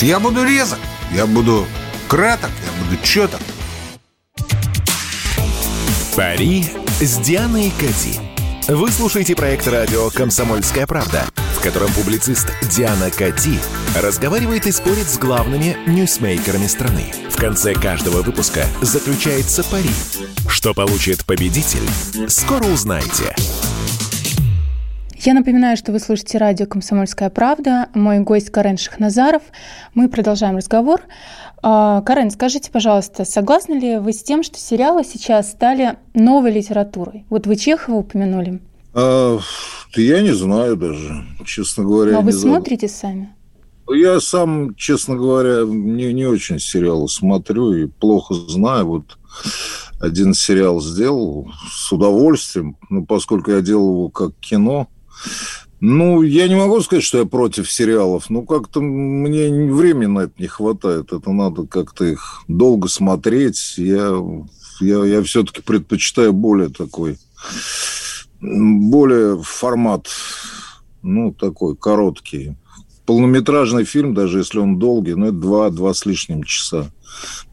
Я 0.00 0.20
буду 0.20 0.44
резок, 0.44 0.78
я 1.10 1.24
буду 1.24 1.66
краток, 2.06 2.50
я 2.64 2.84
буду 2.84 3.02
четок. 3.02 3.40
Пари 6.14 6.66
с 7.00 7.16
Дианой 7.16 7.72
Кади. 7.80 8.20
Вы 8.68 8.90
слушаете 8.90 9.34
проект 9.34 9.66
радио 9.66 10.10
«Комсомольская 10.10 10.86
правда», 10.86 11.24
в 11.58 11.62
котором 11.62 11.90
публицист 11.92 12.52
Диана 12.70 13.10
Кади 13.10 13.58
разговаривает 13.98 14.66
и 14.66 14.72
спорит 14.72 15.08
с 15.08 15.16
главными 15.16 15.78
ньюсмейкерами 15.86 16.66
страны. 16.66 17.14
В 17.30 17.36
конце 17.36 17.72
каждого 17.72 18.20
выпуска 18.20 18.66
заключается 18.82 19.64
пари. 19.64 19.90
Что 20.46 20.74
получит 20.74 21.24
победитель, 21.24 21.88
скоро 22.28 22.64
узнаете. 22.64 23.34
Я 25.26 25.34
напоминаю, 25.34 25.76
что 25.76 25.90
вы 25.90 25.98
слушаете 25.98 26.38
радио 26.38 26.66
«Комсомольская 26.66 27.30
правда». 27.30 27.88
Мой 27.94 28.20
гость 28.20 28.50
Карен 28.50 28.78
Шахназаров. 28.78 29.42
Мы 29.92 30.08
продолжаем 30.08 30.56
разговор. 30.56 31.00
А, 31.64 32.00
Карен, 32.02 32.30
скажите, 32.30 32.70
пожалуйста, 32.70 33.24
согласны 33.24 33.72
ли 33.74 33.96
вы 33.98 34.12
с 34.12 34.22
тем, 34.22 34.44
что 34.44 34.56
сериалы 34.56 35.02
сейчас 35.02 35.50
стали 35.50 35.96
новой 36.14 36.52
литературой? 36.52 37.24
Вот 37.28 37.48
вы 37.48 37.56
Чехова 37.56 37.96
упомянули. 37.96 38.60
А, 38.94 39.40
я 39.96 40.22
не 40.22 40.30
знаю 40.30 40.76
даже, 40.76 41.24
честно 41.44 41.82
говоря. 41.82 42.12
Но 42.12 42.20
вы 42.20 42.30
смотрите 42.30 42.86
сами? 42.86 43.34
Я 43.88 44.20
сам, 44.20 44.76
честно 44.76 45.16
говоря, 45.16 45.64
не, 45.66 46.12
не 46.12 46.26
очень 46.26 46.60
сериалы 46.60 47.08
смотрю 47.08 47.72
и 47.72 47.86
плохо 47.86 48.34
знаю. 48.34 48.86
Вот 48.86 49.18
один 49.98 50.34
сериал 50.34 50.80
сделал 50.80 51.50
с 51.68 51.90
удовольствием, 51.90 52.76
ну, 52.90 53.04
поскольку 53.04 53.50
я 53.50 53.60
делал 53.60 53.92
его 53.92 54.08
как 54.08 54.36
кино. 54.36 54.86
Ну, 55.80 56.22
я 56.22 56.48
не 56.48 56.54
могу 56.54 56.80
сказать, 56.80 57.04
что 57.04 57.18
я 57.18 57.26
против 57.26 57.70
сериалов. 57.70 58.30
Ну, 58.30 58.42
как-то 58.44 58.80
мне 58.80 59.72
времени 59.72 60.06
на 60.06 60.20
это 60.20 60.32
не 60.38 60.46
хватает. 60.46 61.12
Это 61.12 61.30
надо 61.30 61.66
как-то 61.66 62.04
их 62.06 62.42
долго 62.48 62.88
смотреть. 62.88 63.74
Я, 63.76 64.18
я, 64.80 65.04
я 65.04 65.22
все-таки 65.22 65.60
предпочитаю 65.60 66.32
более 66.32 66.70
такой, 66.70 67.18
более 68.40 69.42
формат, 69.42 70.08
ну, 71.02 71.32
такой 71.32 71.76
короткий. 71.76 72.56
Полнометражный 73.04 73.84
фильм, 73.84 74.14
даже 74.14 74.38
если 74.38 74.58
он 74.58 74.78
долгий, 74.78 75.14
ну, 75.14 75.26
это 75.26 75.36
два, 75.36 75.70
два 75.70 75.92
с 75.92 76.06
лишним 76.06 76.42
часа. 76.42 76.90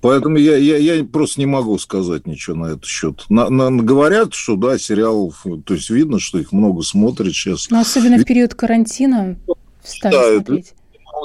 Поэтому 0.01 0.37
я, 0.37 0.57
я, 0.57 0.77
я 0.77 1.03
просто 1.03 1.39
не 1.39 1.45
могу 1.45 1.77
сказать 1.77 2.27
ничего 2.27 2.55
на 2.55 2.65
этот 2.67 2.85
счет. 2.85 3.25
На, 3.29 3.49
на, 3.49 3.71
говорят, 3.71 4.33
что 4.33 4.55
да, 4.55 4.77
сериалов, 4.77 5.45
то 5.65 5.73
есть 5.73 5.89
видно, 5.89 6.19
что 6.19 6.39
их 6.39 6.51
много 6.51 6.81
смотрят 6.81 7.33
сейчас. 7.33 7.69
Но 7.69 7.79
особенно 7.79 8.17
в 8.17 8.25
период 8.25 8.53
карантина 8.55 9.37
стали 9.83 10.13
читают, 10.13 10.45
смотреть. 10.45 10.73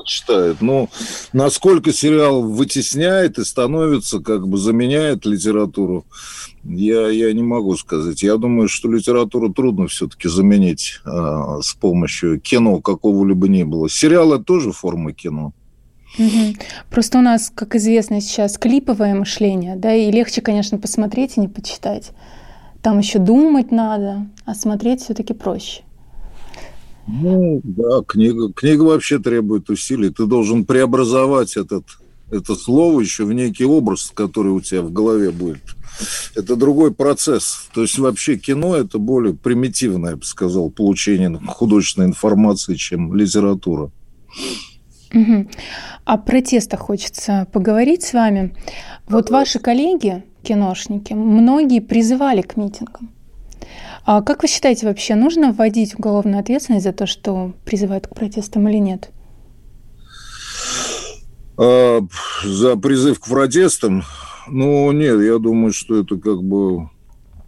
Читают. 0.04 0.60
Но 0.60 0.88
насколько 1.32 1.92
сериал 1.92 2.42
вытесняет 2.42 3.38
и 3.38 3.44
становится, 3.44 4.20
как 4.20 4.46
бы 4.46 4.56
заменяет 4.56 5.26
литературу, 5.26 6.06
я, 6.62 7.08
я 7.08 7.32
не 7.32 7.42
могу 7.42 7.76
сказать. 7.76 8.22
Я 8.22 8.36
думаю, 8.36 8.68
что 8.68 8.90
литературу 8.90 9.52
трудно 9.52 9.88
все-таки 9.88 10.28
заменить 10.28 11.00
а, 11.04 11.60
с 11.62 11.74
помощью 11.74 12.40
кино 12.40 12.80
какого-либо 12.80 13.48
ни 13.48 13.64
было. 13.64 13.88
Сериалы 13.88 14.42
тоже 14.42 14.72
форма 14.72 15.12
кино. 15.12 15.52
Угу. 16.16 16.54
Просто 16.90 17.18
у 17.18 17.22
нас, 17.22 17.50
как 17.54 17.74
известно 17.74 18.20
сейчас, 18.20 18.58
клиповое 18.58 19.14
мышление, 19.14 19.76
да, 19.76 19.94
и 19.94 20.10
легче, 20.10 20.40
конечно, 20.40 20.78
посмотреть 20.78 21.36
и 21.36 21.40
не 21.40 21.48
почитать. 21.48 22.12
Там 22.82 22.98
еще 22.98 23.18
думать 23.18 23.70
надо, 23.70 24.26
а 24.44 24.54
смотреть 24.54 25.02
все-таки 25.02 25.34
проще. 25.34 25.82
Ну, 27.06 27.60
да, 27.64 28.02
книга, 28.06 28.52
книга 28.52 28.82
вообще 28.82 29.18
требует 29.18 29.70
усилий. 29.70 30.10
Ты 30.10 30.26
должен 30.26 30.64
преобразовать 30.64 31.56
этот, 31.56 31.84
это 32.30 32.54
слово 32.54 33.00
еще 33.00 33.24
в 33.24 33.32
некий 33.32 33.64
образ, 33.64 34.12
который 34.14 34.52
у 34.52 34.60
тебя 34.60 34.82
в 34.82 34.92
голове 34.92 35.30
будет. 35.30 35.62
Это 36.36 36.54
другой 36.54 36.92
процесс. 36.92 37.68
То 37.72 37.82
есть 37.82 37.98
вообще 37.98 38.36
кино– 38.36 38.76
это 38.76 38.98
более 38.98 39.34
примитивное, 39.34 40.10
я 40.10 40.16
бы 40.16 40.24
сказал, 40.24 40.70
получение 40.70 41.40
художественной 41.46 42.08
информации, 42.08 42.74
чем 42.74 43.14
литература. 43.14 43.90
Угу. 45.12 45.48
О 46.04 46.18
протестах 46.18 46.80
хочется 46.80 47.46
поговорить 47.52 48.02
с 48.02 48.12
вами. 48.12 48.54
Вот 49.06 49.30
ваши 49.30 49.58
коллеги, 49.58 50.24
киношники, 50.42 51.12
многие 51.14 51.80
призывали 51.80 52.42
к 52.42 52.56
митингам. 52.56 53.10
А 54.04 54.22
как 54.22 54.42
вы 54.42 54.48
считаете, 54.48 54.86
вообще 54.86 55.14
нужно 55.14 55.52
вводить 55.52 55.94
уголовную 55.98 56.40
ответственность 56.40 56.84
за 56.84 56.92
то, 56.92 57.06
что 57.06 57.52
призывают 57.64 58.06
к 58.06 58.14
протестам 58.14 58.68
или 58.68 58.78
нет? 58.78 59.10
А, 61.58 62.00
за 62.44 62.76
призыв 62.76 63.20
к 63.20 63.26
протестам? 63.26 64.04
Ну, 64.46 64.90
нет, 64.92 65.20
я 65.20 65.38
думаю, 65.38 65.72
что 65.72 66.00
это 66.00 66.16
как 66.16 66.42
бы 66.42 66.88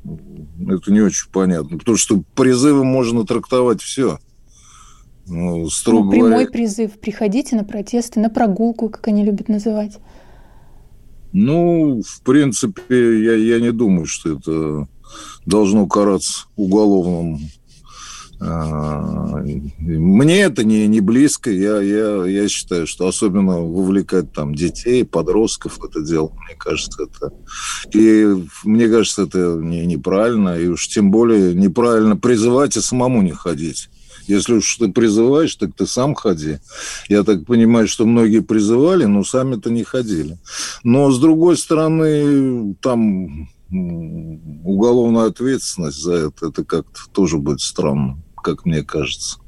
это 0.04 0.92
не 0.92 1.00
очень 1.00 1.30
понятно. 1.30 1.78
Потому 1.78 1.96
что 1.96 2.22
призывом 2.34 2.86
можно 2.86 3.24
трактовать 3.24 3.82
все. 3.82 4.18
Ну, 5.30 5.68
строго 5.70 6.04
ну, 6.04 6.10
прямой 6.10 6.30
говоря... 6.30 6.50
призыв. 6.50 6.98
Приходите 6.98 7.56
на 7.56 7.64
протесты, 7.64 8.20
на 8.20 8.28
прогулку, 8.28 8.88
как 8.88 9.08
они 9.08 9.24
любят 9.24 9.48
называть. 9.48 9.98
Ну, 11.32 12.02
в 12.02 12.22
принципе, 12.22 13.22
я, 13.22 13.34
я 13.34 13.60
не 13.60 13.70
думаю, 13.70 14.06
что 14.06 14.36
это 14.36 14.88
должно 15.46 15.86
караться 15.86 16.46
уголовным 16.56 17.38
а, 18.42 19.42
мне 19.78 20.40
это 20.40 20.64
не, 20.64 20.86
не 20.86 21.00
близко. 21.00 21.50
Я, 21.50 21.80
я, 21.82 22.24
я 22.24 22.48
считаю, 22.48 22.86
что 22.86 23.06
особенно 23.06 23.60
вовлекать 23.60 24.32
там 24.32 24.54
детей, 24.54 25.04
подростков 25.04 25.78
в 25.78 25.84
это 25.84 26.00
дело, 26.00 26.32
мне 26.46 26.56
кажется, 26.56 27.02
это... 27.02 27.34
И 27.92 28.26
мне 28.64 28.88
кажется, 28.88 29.24
это 29.24 29.58
не, 29.60 29.84
неправильно. 29.84 30.58
И 30.58 30.68
уж 30.68 30.88
тем 30.88 31.10
более 31.10 31.54
неправильно 31.54 32.16
призывать 32.16 32.76
и 32.78 32.80
самому 32.80 33.20
не 33.20 33.32
ходить. 33.32 33.90
Если 34.30 34.54
уж 34.54 34.76
ты 34.76 34.88
призываешь, 34.88 35.54
так 35.56 35.74
ты 35.74 35.86
сам 35.86 36.14
ходи. 36.14 36.58
Я 37.08 37.22
так 37.22 37.44
понимаю, 37.46 37.88
что 37.88 38.06
многие 38.06 38.40
призывали, 38.40 39.04
но 39.04 39.24
сами-то 39.24 39.70
не 39.70 39.84
ходили. 39.84 40.38
Но, 40.82 41.10
с 41.10 41.20
другой 41.20 41.56
стороны, 41.56 42.74
там 42.80 43.48
уголовная 43.70 45.26
ответственность 45.26 46.02
за 46.02 46.14
это, 46.14 46.48
это 46.48 46.64
как-то 46.64 47.00
тоже 47.12 47.38
будет 47.38 47.60
странно 47.60 48.18
как 48.42 48.64
мне 48.64 48.82
кажется. 48.82 49.38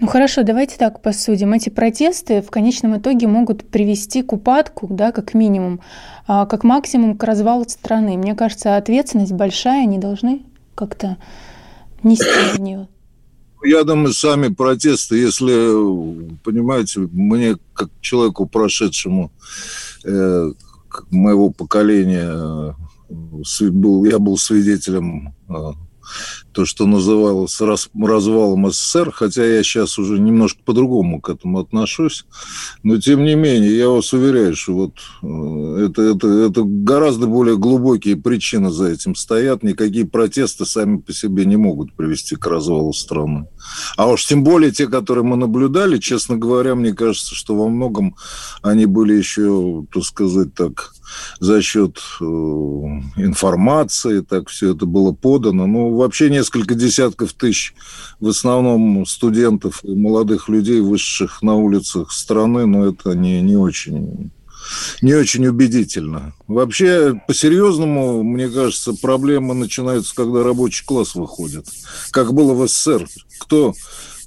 Ну 0.00 0.06
хорошо, 0.06 0.44
давайте 0.44 0.76
так 0.76 1.02
посудим. 1.02 1.52
Эти 1.54 1.70
протесты 1.70 2.40
в 2.40 2.50
конечном 2.50 2.98
итоге 2.98 3.26
могут 3.26 3.68
привести 3.68 4.22
к 4.22 4.32
упадку, 4.32 4.86
да, 4.88 5.10
как 5.10 5.34
минимум, 5.34 5.80
а 6.26 6.46
как 6.46 6.62
максимум 6.62 7.18
к 7.18 7.24
развалу 7.24 7.64
страны. 7.68 8.16
Мне 8.16 8.36
кажется, 8.36 8.76
ответственность 8.76 9.32
большая, 9.32 9.82
они 9.82 9.98
должны 9.98 10.42
как-то 10.76 11.16
нести 12.04 12.28
на 12.56 12.62
нее. 12.62 12.88
Я 13.64 13.84
думаю, 13.84 14.12
сами 14.12 14.48
протесты, 14.48 15.16
если, 15.16 16.36
понимаете, 16.44 17.00
мне 17.12 17.56
как 17.74 17.90
человеку, 18.00 18.46
прошедшему 18.46 19.32
э, 20.04 20.52
моего 21.10 21.50
поколения, 21.50 22.74
э, 23.10 23.70
был, 23.70 24.04
я 24.04 24.18
был 24.18 24.36
свидетелем 24.36 25.34
э, 25.48 25.72
то, 26.52 26.64
что 26.64 26.86
называлось 26.86 27.60
раз, 27.60 27.88
развалом 28.00 28.70
СССР, 28.70 29.12
хотя 29.12 29.44
я 29.44 29.62
сейчас 29.62 29.98
уже 29.98 30.18
немножко 30.18 30.60
по-другому 30.64 31.20
к 31.20 31.28
этому 31.28 31.60
отношусь, 31.60 32.24
но 32.82 32.98
тем 32.98 33.24
не 33.24 33.34
менее, 33.34 33.76
я 33.76 33.88
вас 33.88 34.12
уверяю, 34.12 34.56
что 34.56 34.72
вот 34.74 34.94
э, 35.22 35.86
это, 35.86 36.02
это, 36.02 36.28
это 36.28 36.62
гораздо 36.64 37.26
более 37.26 37.56
глубокие 37.56 38.16
причины 38.16 38.70
за 38.70 38.88
этим 38.88 39.14
стоят, 39.14 39.62
никакие 39.62 40.06
протесты 40.06 40.64
сами 40.64 40.98
по 40.98 41.12
себе 41.12 41.44
не 41.44 41.56
могут 41.56 41.94
привести 41.94 42.36
к 42.36 42.46
развалу 42.46 42.92
страны. 42.92 43.46
А 43.96 44.08
уж 44.08 44.26
тем 44.26 44.44
более 44.44 44.70
те, 44.70 44.86
которые 44.86 45.24
мы 45.24 45.36
наблюдали, 45.36 45.98
честно 45.98 46.36
говоря, 46.36 46.74
мне 46.74 46.92
кажется, 46.92 47.34
что 47.34 47.54
во 47.54 47.68
многом 47.68 48.16
они 48.62 48.86
были 48.86 49.14
еще, 49.14 49.86
так 49.92 50.04
сказать, 50.04 50.54
так 50.54 50.92
за 51.40 51.62
счет 51.62 51.98
э, 52.20 52.24
информации, 52.24 54.20
так 54.20 54.48
все 54.48 54.74
это 54.74 54.86
было 54.86 55.12
подано. 55.12 55.66
Ну, 55.66 55.96
вообще 55.96 56.30
несколько 56.30 56.74
десятков 56.74 57.32
тысяч, 57.32 57.74
в 58.20 58.28
основном 58.28 59.06
студентов 59.06 59.80
и 59.84 59.94
молодых 59.94 60.48
людей, 60.48 60.80
высших 60.80 61.42
на 61.42 61.54
улицах 61.54 62.12
страны, 62.12 62.66
но 62.66 62.86
это 62.86 63.14
не, 63.14 63.40
не 63.40 63.56
очень 63.56 64.30
не 65.02 65.14
очень 65.14 65.46
убедительно. 65.46 66.34
Вообще, 66.46 67.20
по-серьезному, 67.26 68.22
мне 68.22 68.48
кажется, 68.48 68.92
проблемы 68.92 69.54
начинаются, 69.54 70.14
когда 70.14 70.42
рабочий 70.42 70.84
класс 70.84 71.14
выходит. 71.14 71.66
Как 72.10 72.32
было 72.32 72.54
в 72.54 72.66
СССР. 72.68 73.08
Кто 73.38 73.74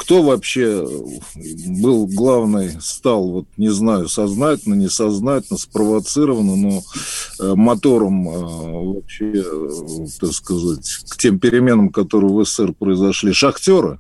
кто 0.01 0.23
вообще 0.23 0.83
был 1.67 2.07
главный, 2.07 2.71
стал, 2.81 3.29
вот 3.29 3.45
не 3.57 3.69
знаю, 3.69 4.09
сознательно, 4.09 4.73
несознательно, 4.73 5.59
спровоцированно, 5.59 6.55
но 6.55 6.81
э, 7.39 7.53
мотором 7.53 8.27
э, 8.27 8.95
вообще, 8.95 9.31
э, 9.31 10.07
так 10.19 10.31
сказать, 10.31 10.89
к 11.07 11.17
тем 11.17 11.37
переменам, 11.37 11.89
которые 11.89 12.33
в 12.33 12.43
СССР 12.43 12.73
произошли, 12.73 13.31
шахтеры. 13.31 13.99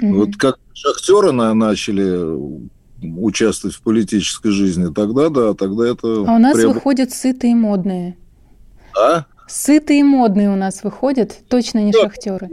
Mm-hmm. 0.00 0.12
Вот 0.12 0.36
как 0.36 0.58
шахтеры 0.74 1.30
на, 1.30 1.54
начали 1.54 2.68
участвовать 3.00 3.76
в 3.76 3.82
политической 3.82 4.50
жизни, 4.50 4.92
тогда 4.92 5.28
да, 5.28 5.54
тогда 5.54 5.86
это... 5.86 6.24
А 6.26 6.34
у 6.34 6.38
нас 6.38 6.56
приобр... 6.56 6.74
выходят 6.74 7.12
сытые 7.12 7.52
и 7.52 7.54
модные. 7.54 8.16
А? 9.00 9.26
Сытые 9.46 10.00
и 10.00 10.02
модные 10.02 10.50
у 10.50 10.56
нас 10.56 10.82
выходят, 10.82 11.38
точно 11.48 11.78
не 11.78 11.92
да. 11.92 12.00
шахтеры 12.00 12.50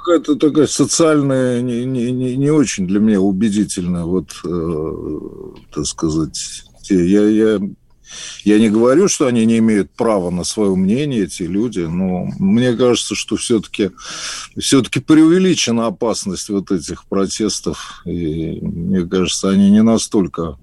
какая-то 0.00 0.36
такая 0.36 0.66
социальная, 0.66 1.60
не, 1.60 1.84
не, 1.84 2.10
не, 2.10 2.36
не 2.36 2.50
очень 2.50 2.86
для 2.86 3.00
меня 3.00 3.20
убедительная, 3.20 4.04
вот, 4.04 4.30
э, 4.44 5.50
так 5.72 5.86
сказать, 5.86 6.64
я, 6.88 7.28
я, 7.28 7.60
я 8.44 8.58
не 8.58 8.70
говорю, 8.70 9.08
что 9.08 9.26
они 9.26 9.44
не 9.44 9.58
имеют 9.58 9.90
права 9.90 10.30
на 10.30 10.44
свое 10.44 10.74
мнение, 10.74 11.24
эти 11.24 11.42
люди, 11.42 11.80
но 11.80 12.28
мне 12.38 12.74
кажется, 12.74 13.14
что 13.14 13.36
все-таки 13.36 13.90
все-таки 14.58 15.00
преувеличена 15.00 15.86
опасность 15.86 16.48
вот 16.48 16.70
этих 16.70 17.04
протестов, 17.06 18.02
и 18.04 18.58
мне 18.60 19.06
кажется, 19.06 19.50
они 19.50 19.70
не 19.70 19.82
настолько 19.82 20.58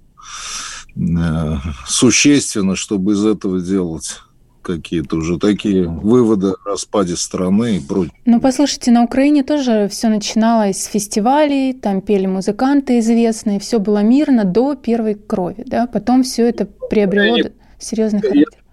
э, 0.95 1.56
существенны, 1.88 2.76
чтобы 2.76 3.13
из 3.13 3.23
этого 3.23 3.62
делать 3.62 4.21
какие-то 4.67 5.15
уже 5.15 5.39
такие 5.39 5.88
выводы 5.88 6.49
о 6.49 6.69
распаде 6.69 7.15
страны 7.15 7.77
и 7.77 7.80
прочее. 7.80 8.13
Ну, 8.25 8.41
послушайте, 8.41 8.91
на 8.91 9.03
Украине 9.03 9.43
тоже 9.43 9.88
все 9.89 10.10
начиналось 10.10 10.84
с 10.84 10.86
фестивалей, 10.86 11.73
там 11.73 12.01
пели 12.01 12.25
музыканты 12.25 12.99
известные, 12.99 13.60
все 13.60 13.80
было 13.80 14.03
мирно 14.03 14.43
до 14.43 14.75
первой 14.75 15.15
крови, 15.15 15.63
да, 15.65 15.88
потом 15.88 16.23
все 16.23 16.47
это 16.49 16.65
приобрело 16.65 17.49
серьезный 17.80 18.21
характер. 18.21 18.63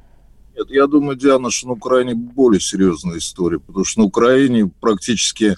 Нет, 0.57 0.70
я 0.70 0.87
думаю, 0.87 1.16
Диана, 1.16 1.50
что 1.50 1.68
на 1.68 1.72
Украине 1.72 2.14
более 2.14 2.61
серьезная 2.61 3.18
история, 3.18 3.59
потому 3.59 3.85
что 3.85 4.00
на 4.00 4.07
Украине 4.07 4.70
практически 4.80 5.57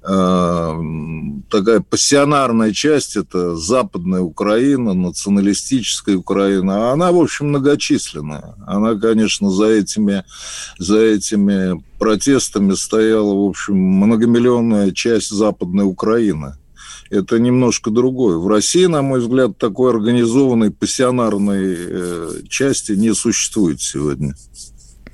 такая 0.00 1.80
пассионарная 1.80 2.72
часть, 2.72 3.16
это 3.16 3.56
западная 3.56 4.20
Украина, 4.20 4.94
националистическая 4.94 6.16
Украина, 6.16 6.92
она, 6.92 7.10
в 7.12 7.18
общем, 7.18 7.48
многочисленная. 7.48 8.54
Она, 8.66 8.94
конечно, 8.94 9.50
за 9.50 9.66
этими, 9.66 10.24
за 10.78 10.98
этими 10.98 11.82
протестами 11.98 12.74
стояла, 12.74 13.34
в 13.34 13.48
общем, 13.48 13.76
многомиллионная 13.76 14.92
часть 14.92 15.30
западной 15.30 15.84
Украины 15.84 16.54
это 17.10 17.38
немножко 17.38 17.90
другое. 17.90 18.36
В 18.36 18.48
России, 18.48 18.86
на 18.86 19.02
мой 19.02 19.20
взгляд, 19.20 19.56
такой 19.58 19.90
организованной 19.90 20.70
пассионарной 20.70 21.76
э, 21.78 22.30
части 22.48 22.92
не 22.92 23.14
существует 23.14 23.80
сегодня. 23.80 24.34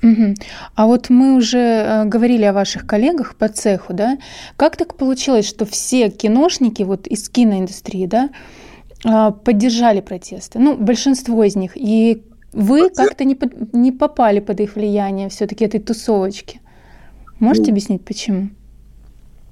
Угу. 0.05 0.35
А 0.75 0.85
вот 0.85 1.09
мы 1.09 1.35
уже 1.35 1.57
э, 1.57 2.05
говорили 2.05 2.43
о 2.43 2.53
ваших 2.53 2.85
коллегах 2.85 3.35
по 3.35 3.49
цеху, 3.49 3.93
да? 3.93 4.19
Как 4.55 4.77
так 4.77 4.95
получилось, 4.97 5.47
что 5.47 5.65
все 5.65 6.09
киношники 6.09 6.83
вот 6.83 7.07
из 7.07 7.27
киноиндустрии, 7.27 8.05
да, 8.05 8.29
э, 9.03 9.31
поддержали 9.43 10.01
протесты? 10.01 10.59
Ну, 10.59 10.77
большинство 10.77 11.43
из 11.43 11.55
них. 11.55 11.71
И 11.75 12.21
вы 12.53 12.91
как-то 12.91 13.23
не, 13.23 13.33
под, 13.33 13.73
не 13.73 13.91
попали 13.91 14.39
под 14.39 14.59
их 14.59 14.75
влияние 14.75 15.29
все-таки 15.29 15.65
этой 15.65 15.79
тусовочки. 15.79 16.61
Можете 17.39 17.67
ну, 17.67 17.71
объяснить, 17.71 18.05
почему? 18.05 18.49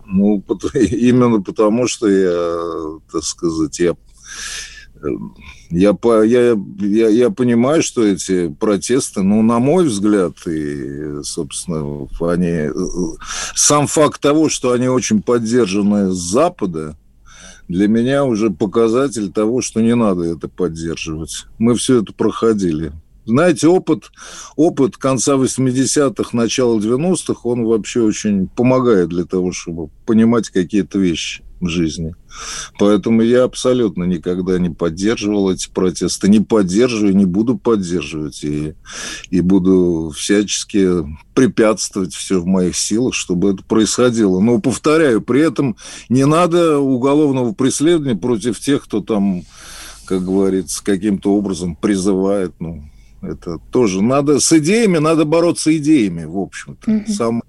Ну, 0.05 0.43
именно 0.75 1.41
потому, 1.41 1.87
что 1.87 2.07
я, 2.07 2.99
так 3.11 3.23
сказать, 3.23 3.79
я 3.79 3.95
я, 5.73 5.97
я, 6.23 6.55
я, 6.79 7.09
я 7.09 7.29
понимаю, 7.31 7.81
что 7.81 8.05
эти 8.05 8.47
протесты, 8.47 9.23
ну, 9.23 9.41
на 9.41 9.59
мой 9.59 9.85
взгляд, 9.85 10.33
и, 10.45 11.23
собственно, 11.23 12.07
они, 12.31 12.69
сам 13.55 13.87
факт 13.87 14.21
того, 14.21 14.49
что 14.49 14.71
они 14.71 14.87
очень 14.87 15.21
поддержаны 15.21 16.11
с 16.11 16.17
Запада, 16.17 16.95
для 17.67 17.87
меня 17.87 18.25
уже 18.25 18.51
показатель 18.51 19.31
того, 19.31 19.61
что 19.61 19.81
не 19.81 19.95
надо 19.95 20.23
это 20.23 20.47
поддерживать. 20.47 21.45
Мы 21.57 21.75
все 21.75 22.01
это 22.01 22.13
проходили. 22.13 22.91
Знаете, 23.25 23.67
опыт, 23.67 24.11
опыт 24.57 24.97
конца 24.97 25.35
80-х, 25.35 26.37
начала 26.37 26.77
90-х, 26.77 27.39
он 27.43 27.63
вообще 27.63 28.01
очень 28.01 28.47
помогает 28.47 29.09
для 29.09 29.23
того, 29.23 29.53
чтобы 29.53 29.87
понимать 30.05 30.49
какие-то 30.49 30.99
вещи 30.99 31.41
жизни. 31.69 32.15
Поэтому 32.79 33.21
я 33.21 33.43
абсолютно 33.43 34.03
никогда 34.03 34.57
не 34.59 34.69
поддерживал 34.69 35.51
эти 35.51 35.69
протесты, 35.69 36.29
не 36.29 36.39
поддерживаю, 36.39 37.15
не 37.15 37.25
буду 37.25 37.57
поддерживать. 37.57 38.43
И, 38.43 38.73
и 39.29 39.41
буду 39.41 40.11
всячески 40.15 41.05
препятствовать 41.33 42.13
все 42.13 42.39
в 42.39 42.45
моих 42.45 42.75
силах, 42.75 43.13
чтобы 43.13 43.51
это 43.51 43.63
происходило. 43.63 44.39
Но, 44.39 44.59
повторяю, 44.59 45.21
при 45.21 45.41
этом 45.41 45.75
не 46.09 46.25
надо 46.25 46.79
уголовного 46.79 47.53
преследования 47.53 48.15
против 48.15 48.59
тех, 48.59 48.83
кто 48.83 49.01
там, 49.01 49.43
как 50.05 50.23
говорится, 50.25 50.83
каким-то 50.83 51.33
образом 51.33 51.75
призывает, 51.75 52.53
ну, 52.59 52.83
это 53.21 53.57
тоже 53.71 54.01
надо 54.01 54.39
с 54.39 54.51
идеями, 54.51 54.97
надо 54.97 55.23
бороться 55.25 55.75
идеями, 55.77 56.25
в 56.25 56.37
общем-то. 56.37 56.91
Mm-hmm. 56.91 57.07
Сам, 57.07 57.43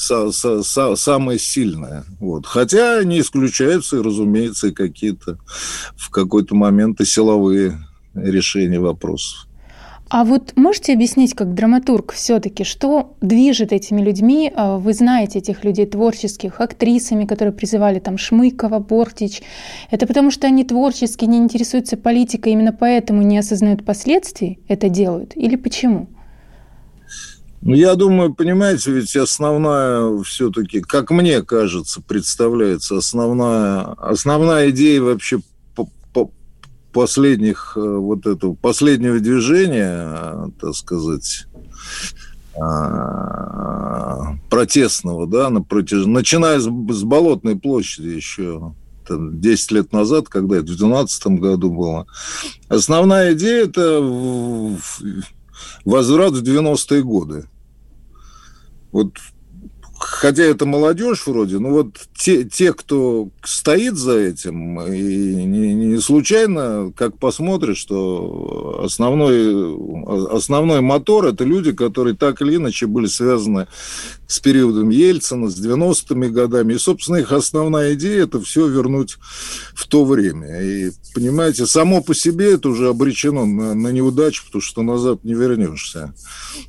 со, 0.00 0.32
со, 0.32 0.62
со, 0.62 0.96
самое 0.96 1.38
сильное. 1.38 2.04
Вот. 2.18 2.46
Хотя 2.46 3.02
не 3.04 3.20
исключаются, 3.20 4.02
разумеется, 4.02 4.72
какие-то 4.72 5.38
в 5.96 6.10
какой-то 6.10 6.54
момент 6.54 7.00
и 7.00 7.04
силовые 7.04 7.78
решения 8.14 8.80
вопросов. 8.80 9.46
А 10.08 10.24
вот 10.24 10.54
можете 10.56 10.92
объяснить, 10.92 11.34
как 11.34 11.54
драматург, 11.54 12.12
все-таки, 12.12 12.64
что 12.64 13.14
движет 13.20 13.72
этими 13.72 14.02
людьми? 14.02 14.52
А, 14.56 14.76
вы 14.76 14.92
знаете 14.92 15.38
этих 15.38 15.62
людей 15.62 15.86
творческих, 15.86 16.60
актрисами, 16.60 17.26
которые 17.26 17.52
призывали 17.52 18.00
там 18.00 18.18
Шмыкова, 18.18 18.80
Бортич. 18.80 19.40
Это 19.88 20.08
потому, 20.08 20.32
что 20.32 20.48
они 20.48 20.64
творчески 20.64 21.26
не 21.26 21.38
интересуются 21.38 21.96
политикой, 21.96 22.54
именно 22.54 22.72
поэтому 22.72 23.22
не 23.22 23.38
осознают 23.38 23.84
последствий 23.84 24.58
это 24.66 24.88
делают? 24.88 25.36
Или 25.36 25.54
почему? 25.54 26.08
Ну, 27.62 27.74
я 27.74 27.94
думаю, 27.94 28.34
понимаете, 28.34 28.90
ведь 28.90 29.14
основная 29.16 30.22
все-таки, 30.22 30.80
как 30.80 31.10
мне 31.10 31.42
кажется, 31.42 32.00
представляется, 32.00 32.96
основная, 32.96 33.82
основная 33.98 34.70
идея 34.70 35.02
вообще 35.02 35.40
последних 36.92 37.74
э, 37.76 37.80
вот 37.80 38.26
этого 38.26 38.54
последнего 38.54 39.20
движения, 39.20 40.50
так 40.60 40.74
сказать, 40.74 41.46
а, 42.60 44.36
протестного, 44.50 45.26
да, 45.26 45.50
на 45.50 45.62
протяж... 45.62 46.04
начиная 46.06 46.58
с, 46.58 46.64
с 46.64 47.02
Болотной 47.04 47.56
площади 47.56 48.08
еще 48.08 48.74
там, 49.06 49.40
10 49.40 49.70
лет 49.72 49.92
назад, 49.92 50.28
когда 50.28 50.56
это 50.56 50.64
в 50.64 50.76
2012 50.76 51.26
году 51.40 51.70
было. 51.70 52.06
Основная 52.68 53.34
идея– 53.34 53.64
это 53.66 54.00
возврат 55.84 56.36
в 56.36 56.42
90-е 56.42 57.02
годы. 57.02 57.48
Вот 58.92 59.18
хотя 60.10 60.42
это 60.42 60.66
молодежь 60.66 61.26
вроде, 61.26 61.58
но 61.58 61.70
вот 61.70 61.94
те, 62.18 62.44
те 62.44 62.72
кто 62.72 63.28
стоит 63.44 63.96
за 63.96 64.18
этим, 64.18 64.80
и 64.82 65.44
не, 65.44 65.74
не 65.74 66.00
случайно, 66.00 66.92
как 66.96 67.16
посмотришь, 67.16 67.78
что 67.78 68.80
основной, 68.84 70.36
основной 70.36 70.80
мотор– 70.80 71.24
это 71.26 71.44
люди, 71.44 71.72
которые 71.72 72.16
так 72.16 72.42
или 72.42 72.56
иначе 72.56 72.86
были 72.86 73.06
связаны 73.06 73.68
с 74.26 74.38
периодом 74.40 74.90
Ельцина, 74.90 75.48
с 75.48 75.58
90-ми 75.58 76.28
годами. 76.28 76.74
И, 76.74 76.78
собственно, 76.78 77.16
их 77.16 77.32
основная 77.32 77.94
идея– 77.94 78.22
это 78.24 78.40
все 78.40 78.66
вернуть 78.66 79.16
в 79.74 79.86
то 79.86 80.04
время. 80.04 80.62
И, 80.62 80.92
понимаете, 81.14 81.66
само 81.66 82.00
по 82.02 82.14
себе 82.14 82.54
это 82.54 82.68
уже 82.68 82.88
обречено 82.88 83.46
на, 83.46 83.74
на 83.74 83.88
неудачу, 83.88 84.44
потому 84.46 84.62
что 84.62 84.82
назад 84.82 85.24
не 85.24 85.34
вернешься. 85.34 86.14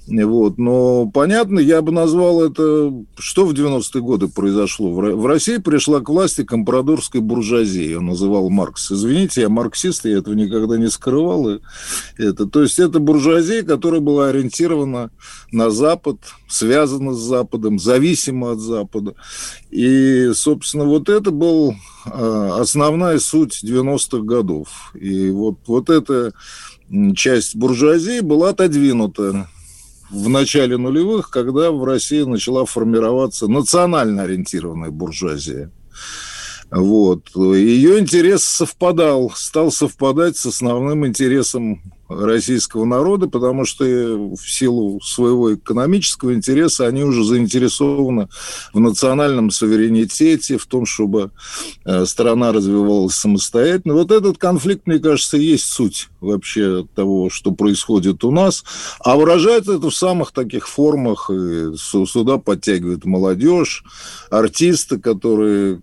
Вот. 0.08 0.58
Но, 0.58 1.08
понятно, 1.08 1.60
я 1.60 1.82
бы 1.82 1.92
назвал 1.92 2.44
это 2.44 2.92
что 3.32 3.46
в 3.46 3.54
90-е 3.54 4.02
годы 4.02 4.28
произошло? 4.28 4.92
В 4.92 5.26
России 5.26 5.56
пришла 5.56 6.02
к 6.02 6.10
власти 6.10 6.44
компрадорская 6.44 7.22
буржуазия, 7.22 7.84
ее 7.86 8.02
называл 8.02 8.50
Маркс. 8.50 8.92
Извините, 8.92 9.40
я 9.40 9.48
марксист, 9.48 10.04
я 10.04 10.18
этого 10.18 10.34
никогда 10.34 10.78
не 10.78 10.90
скрывал. 10.90 11.50
И 11.52 11.60
это, 12.18 12.46
то 12.46 12.62
есть 12.62 12.78
это 12.78 13.00
буржуазия, 13.00 13.64
которая 13.64 14.02
была 14.02 14.28
ориентирована 14.28 15.12
на 15.50 15.70
Запад, 15.72 16.18
связана 16.50 17.14
с 17.14 17.20
Западом, 17.20 17.80
зависима 17.80 18.52
от 18.52 18.60
Запада. 18.60 19.16
И, 19.70 20.32
собственно, 20.34 20.84
вот 20.84 21.08
это 21.08 21.32
был 21.32 21.74
а, 22.04 22.58
основная 22.60 23.18
суть 23.20 23.64
90-х 23.64 24.26
годов. 24.26 24.92
И 24.94 25.30
вот, 25.30 25.56
вот 25.68 25.90
эта 25.90 26.34
часть 27.16 27.56
буржуазии 27.56 28.20
была 28.20 28.50
отодвинута 28.50 29.48
в 30.12 30.30
начале 30.30 30.78
нулевых, 30.78 31.30
когда 31.30 31.72
в 31.72 31.84
России 31.84 32.22
начала 32.24 32.66
формироваться 32.66 33.48
национально 33.48 34.24
ориентированная 34.24 34.92
буржуазия. 34.92 35.72
Вот. 36.70 37.30
Ее 37.36 38.00
интерес 38.00 38.44
совпадал, 38.44 39.32
стал 39.36 39.72
совпадать 39.72 40.38
с 40.38 40.46
основным 40.46 41.06
интересом 41.06 41.82
российского 42.20 42.86
народа, 42.86 43.28
потому 43.28 43.66
что 43.66 43.84
в 43.84 44.38
силу 44.38 45.00
своего 45.02 45.56
экономического 45.56 46.34
интереса 46.34 46.88
они 46.88 47.04
уже 47.04 47.24
заинтересованы 47.24 48.28
в 48.74 48.80
национальном 48.80 49.52
суверенитете, 49.52 50.58
в 50.58 50.66
том, 50.66 50.86
чтобы 50.86 51.32
э, 51.86 52.06
страна 52.06 52.52
развивалась 52.52 53.16
самостоятельно. 53.16 53.94
Вот 53.94 54.12
этот 54.12 54.38
конфликт, 54.38 54.88
мне 54.88 55.00
кажется, 55.00 55.38
есть 55.38 55.66
суть 55.66 56.10
вообще 56.20 56.86
того, 56.96 57.30
что 57.30 57.52
происходит 57.52 58.24
у 58.24 58.32
нас, 58.32 58.64
а 59.00 59.16
выражается 59.16 59.74
это 59.74 59.90
в 59.90 59.96
самых 59.96 60.32
таких 60.32 60.68
формах. 60.68 61.30
И 61.30 61.76
сюда 61.78 62.38
подтягивает 62.38 63.06
молодежь, 63.06 63.84
артисты, 64.30 65.00
которые 65.00 65.82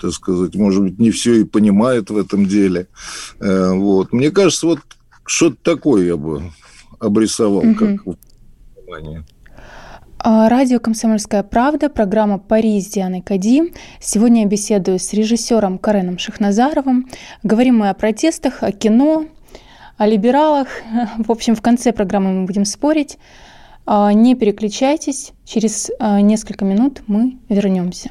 так 0.00 0.12
сказать, 0.12 0.54
может 0.54 0.82
быть, 0.82 0.98
не 0.98 1.10
все 1.10 1.40
и 1.40 1.44
понимает 1.44 2.10
в 2.10 2.16
этом 2.16 2.46
деле. 2.46 2.88
Э, 3.40 3.72
вот. 3.72 4.12
Мне 4.12 4.30
кажется, 4.30 4.66
вот 4.66 4.80
что-то 5.24 5.56
такое 5.62 6.06
я 6.06 6.16
бы 6.16 6.52
обрисовал, 6.98 7.58
угу. 7.58 7.74
как 7.74 8.18
внимание. 8.76 9.24
А, 10.18 10.48
радио 10.48 10.80
«Комсомольская 10.80 11.42
правда», 11.42 11.88
программа 11.88 12.38
«Пари» 12.38 12.80
с 12.80 12.88
Дианой 12.88 13.22
Кади. 13.22 13.72
Сегодня 14.00 14.42
я 14.42 14.46
беседую 14.48 14.98
с 14.98 15.12
режиссером 15.12 15.78
Кареном 15.78 16.18
Шахназаровым. 16.18 17.08
Говорим 17.42 17.78
мы 17.78 17.90
о 17.90 17.94
протестах, 17.94 18.62
о 18.62 18.72
кино, 18.72 19.26
о 19.96 20.06
либералах. 20.06 20.68
В 21.18 21.30
общем, 21.30 21.54
в 21.54 21.62
конце 21.62 21.92
программы 21.92 22.32
мы 22.32 22.46
будем 22.46 22.64
спорить. 22.64 23.18
А, 23.84 24.12
не 24.12 24.34
переключайтесь, 24.34 25.32
через 25.44 25.90
а, 26.00 26.20
несколько 26.20 26.64
минут 26.64 27.02
мы 27.06 27.38
вернемся. 27.48 28.10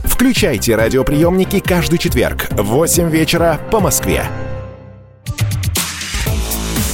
Включайте 0.21 0.75
радиоприемники 0.75 1.59
каждый 1.59 1.97
четверг 1.97 2.47
в 2.51 2.61
8 2.61 3.09
вечера 3.09 3.59
по 3.71 3.79
Москве. 3.79 4.23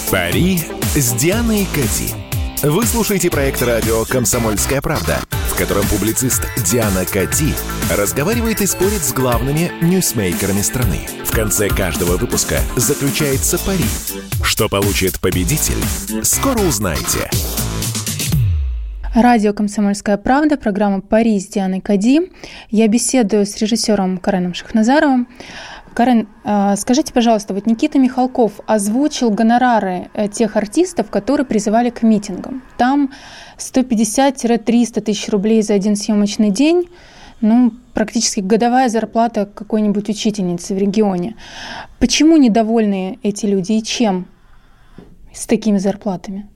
Пари 0.10 0.62
с 0.96 1.12
Дианой 1.12 1.68
Кати. 1.76 2.14
Вы 2.64 2.86
слушаете 2.86 3.30
проект 3.30 3.62
радио 3.62 4.06
«Комсомольская 4.06 4.80
правда», 4.80 5.20
в 5.52 5.58
котором 5.58 5.86
публицист 5.88 6.48
Диана 6.64 7.04
Кати 7.04 7.54
разговаривает 7.92 8.62
и 8.62 8.66
спорит 8.66 9.04
с 9.04 9.12
главными 9.12 9.74
ньюсмейкерами 9.82 10.62
страны. 10.62 11.02
В 11.26 11.32
конце 11.32 11.68
каждого 11.68 12.16
выпуска 12.16 12.62
заключается 12.78 13.60
пари. 13.60 13.84
Что 14.42 14.70
получит 14.70 15.20
победитель, 15.20 15.84
скоро 16.24 16.60
узнаете. 16.60 17.30
Радио 19.18 19.52
«Комсомольская 19.52 20.16
правда», 20.16 20.58
программа 20.58 21.02
«Пари» 21.02 21.40
с 21.40 21.48
Дианой 21.48 21.82
Кади. 21.82 22.32
Я 22.70 22.88
беседую 22.88 23.48
с 23.48 23.58
режиссером 23.58 24.20
Кареном 24.20 24.54
Шахназаровым. 24.54 25.28
Карен, 25.96 26.28
а, 26.44 26.76
скажите, 26.76 27.12
пожалуйста, 27.14 27.56
вот 27.56 27.66
Никита 27.66 27.98
Михалков 27.98 28.60
озвучил 28.68 29.32
гонорары 29.32 30.12
э, 30.14 30.28
тех 30.28 30.56
артистов, 30.56 31.10
которые 31.10 31.48
призывали 31.48 31.90
к 31.90 32.04
митингам. 32.04 32.62
Там 32.78 33.10
150-300 33.58 35.02
тысяч 35.02 35.30
рублей 35.30 35.64
за 35.64 35.74
один 35.74 35.96
съемочный 35.96 36.52
день, 36.52 36.88
ну, 37.42 37.74
практически 37.96 38.42
годовая 38.42 38.88
зарплата 38.88 39.48
какой-нибудь 39.48 40.10
учительницы 40.10 40.76
в 40.76 40.78
регионе. 40.78 41.38
Почему 41.98 42.38
недовольны 42.38 43.18
эти 43.24 43.48
люди 43.48 43.72
и 43.72 43.84
чем 43.84 44.28
с 45.34 45.48
такими 45.48 45.80
зарплатами? 45.80 46.48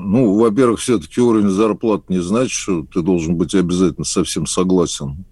Ну, 0.00 0.34
во-первых, 0.34 0.78
все-таки 0.78 1.20
уровень 1.20 1.48
зарплат 1.48 2.08
не 2.08 2.22
значит, 2.22 2.52
что 2.52 2.82
ты 2.82 3.02
должен 3.02 3.34
быть 3.34 3.54
обязательно 3.54 4.04
совсем 4.04 4.46
согласен. 4.46 5.24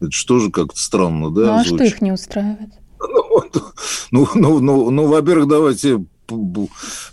Это 0.00 0.10
что 0.10 0.38
же 0.38 0.50
как-то 0.50 0.80
странно, 0.80 1.30
да? 1.30 1.42
Ну, 1.42 1.52
а 1.52 1.64
звучит? 1.64 1.74
что 1.74 1.84
их 1.84 2.02
не 2.02 2.12
устраивает? 2.12 2.70
Ну, 4.10 4.28
ну, 4.34 4.60
ну, 4.60 4.60
ну, 4.60 4.90
ну 4.90 5.06
во-первых, 5.08 5.48
давайте 5.48 6.04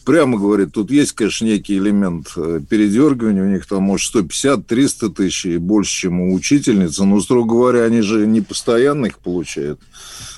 прямо 0.05 0.37
говорит, 0.37 0.71
тут 0.73 0.91
есть, 0.91 1.13
конечно, 1.13 1.45
некий 1.45 1.77
элемент 1.77 2.31
э, 2.37 2.61
передергивания, 2.69 3.43
у 3.43 3.47
них 3.47 3.65
там, 3.65 3.83
может, 3.83 4.15
150-300 4.15 5.09
тысяч 5.09 5.45
и 5.45 5.57
больше, 5.57 6.01
чем 6.01 6.21
у 6.21 6.33
учительницы, 6.33 7.03
но, 7.03 7.19
строго 7.19 7.49
говоря, 7.49 7.83
они 7.83 8.01
же 8.01 8.25
не 8.27 8.41
постоянно 8.41 9.07
их 9.07 9.19
получают. 9.19 9.81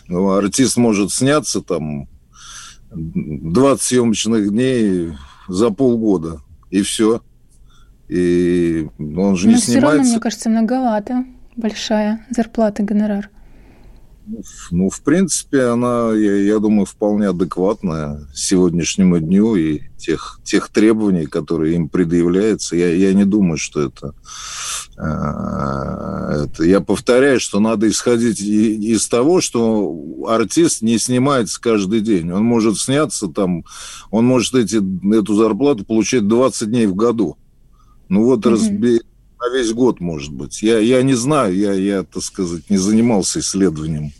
Ну, 0.07 0.31
артист 0.31 0.77
может 0.77 1.11
сняться 1.11 1.61
там 1.61 2.07
20 2.91 3.81
съемочных 3.83 4.49
дней 4.49 5.13
за 5.47 5.69
полгода, 5.69 6.41
и 6.73 6.81
все. 6.81 7.21
И 8.09 8.87
он 8.99 9.35
же 9.35 9.47
но 9.47 9.53
не 9.53 9.59
снимается. 9.59 9.61
все 9.61 9.79
равно, 9.79 10.03
мне 10.03 10.19
кажется, 10.19 10.49
многовато. 10.49 11.25
Большая 11.55 12.25
зарплата, 12.31 12.81
гонорар. 12.81 13.29
Ну, 14.71 14.89
в 14.89 15.01
принципе, 15.01 15.63
она, 15.63 16.13
я, 16.13 16.35
я 16.37 16.59
думаю, 16.59 16.85
вполне 16.85 17.27
адекватная 17.27 18.27
сегодняшнему 18.33 19.19
дню 19.19 19.55
и 19.55 19.81
тех, 19.97 20.39
тех 20.43 20.69
требований, 20.69 21.25
которые 21.25 21.75
им 21.75 21.89
предъявляются. 21.89 22.75
Я, 22.75 22.93
я 22.93 23.13
не 23.13 23.25
думаю, 23.25 23.57
что 23.57 23.81
это, 23.81 24.13
э, 24.97 26.45
это... 26.45 26.63
Я 26.63 26.79
повторяю, 26.79 27.39
что 27.39 27.59
надо 27.59 27.89
исходить 27.89 28.39
из 28.39 29.07
того, 29.07 29.41
что 29.41 29.93
артист 30.27 30.81
не 30.81 30.97
снимается 30.99 31.59
каждый 31.59 31.99
день. 31.99 32.31
Он 32.31 32.43
может 32.43 32.77
сняться 32.77 33.27
там, 33.27 33.65
он 34.09 34.25
может 34.25 34.55
эти, 34.55 34.77
эту 35.13 35.35
зарплату 35.35 35.83
получать 35.85 36.27
20 36.27 36.69
дней 36.69 36.85
в 36.87 36.95
году. 36.95 37.37
Ну 38.07 38.23
вот 38.23 38.45
mm-hmm. 38.45 38.49
разбей 38.49 39.01
на 39.43 39.53
весь 39.53 39.73
год, 39.73 39.99
может 39.99 40.31
быть. 40.31 40.61
Я, 40.61 40.79
я 40.79 41.01
не 41.03 41.15
знаю, 41.15 41.55
я, 41.55 41.73
я, 41.73 42.03
так 42.03 42.23
сказать, 42.23 42.69
не 42.69 42.77
занимался 42.77 43.39
исследованием, 43.39 44.13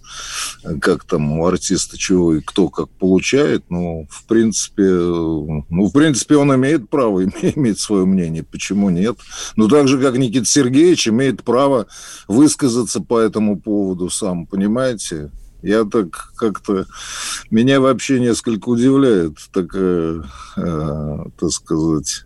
как 0.81 1.05
там 1.05 1.39
у 1.39 1.45
артиста 1.45 1.97
чего 1.97 2.35
и 2.35 2.41
кто 2.41 2.69
как 2.69 2.89
получает, 2.89 3.63
но 3.69 4.03
в 4.09 4.25
принципе, 4.25 4.83
ну, 4.83 5.63
в 5.69 5.91
принципе, 5.91 6.35
он 6.35 6.53
имеет 6.55 6.89
право 6.89 7.23
иметь 7.55 7.79
свое 7.79 8.05
мнение, 8.05 8.43
почему 8.43 8.89
нет? 8.89 9.17
Ну, 9.55 9.67
так 9.67 9.87
же, 9.87 9.99
как 9.99 10.17
Никита 10.17 10.45
Сергеевич 10.45 11.07
имеет 11.07 11.43
право 11.43 11.87
высказаться 12.27 12.99
по 12.99 13.19
этому 13.19 13.59
поводу 13.59 14.09
сам, 14.09 14.45
понимаете? 14.45 15.31
Я 15.61 15.85
так 15.85 16.33
как-то... 16.35 16.85
Меня 17.49 17.79
вообще 17.79 18.19
несколько 18.19 18.67
удивляет 18.67 19.37
такая, 19.53 20.25
э, 20.57 21.17
так 21.39 21.51
сказать, 21.51 22.25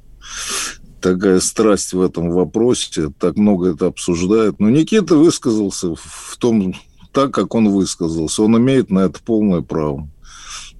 такая 1.02 1.40
страсть 1.40 1.94
в 1.94 2.02
этом 2.02 2.32
вопросе, 2.32 3.12
так 3.20 3.38
много 3.38 3.74
это 3.74 3.88
обсуждают. 3.88 4.60
Но 4.60 4.70
Никита 4.70 5.16
высказался 5.16 5.96
в 5.96 6.38
том, 6.38 6.74
так, 7.12 7.32
как 7.32 7.56
он 7.56 7.70
высказался. 7.70 8.44
Он 8.44 8.58
имеет 8.58 8.90
на 8.90 9.00
это 9.00 9.20
полное 9.24 9.62
право. 9.62 10.10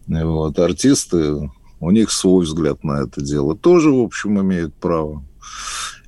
Вот. 0.08 0.60
Артисты, 0.60 1.50
у 1.80 1.92
них 1.92 2.12
свой 2.12 2.46
взгляд 2.46 2.84
на 2.84 3.04
это 3.04 3.22
дело. 3.22 3.56
Тоже, 3.56 3.92
в 3.92 4.00
общем, 4.02 4.40
имеют 4.42 4.74
право. 4.76 5.24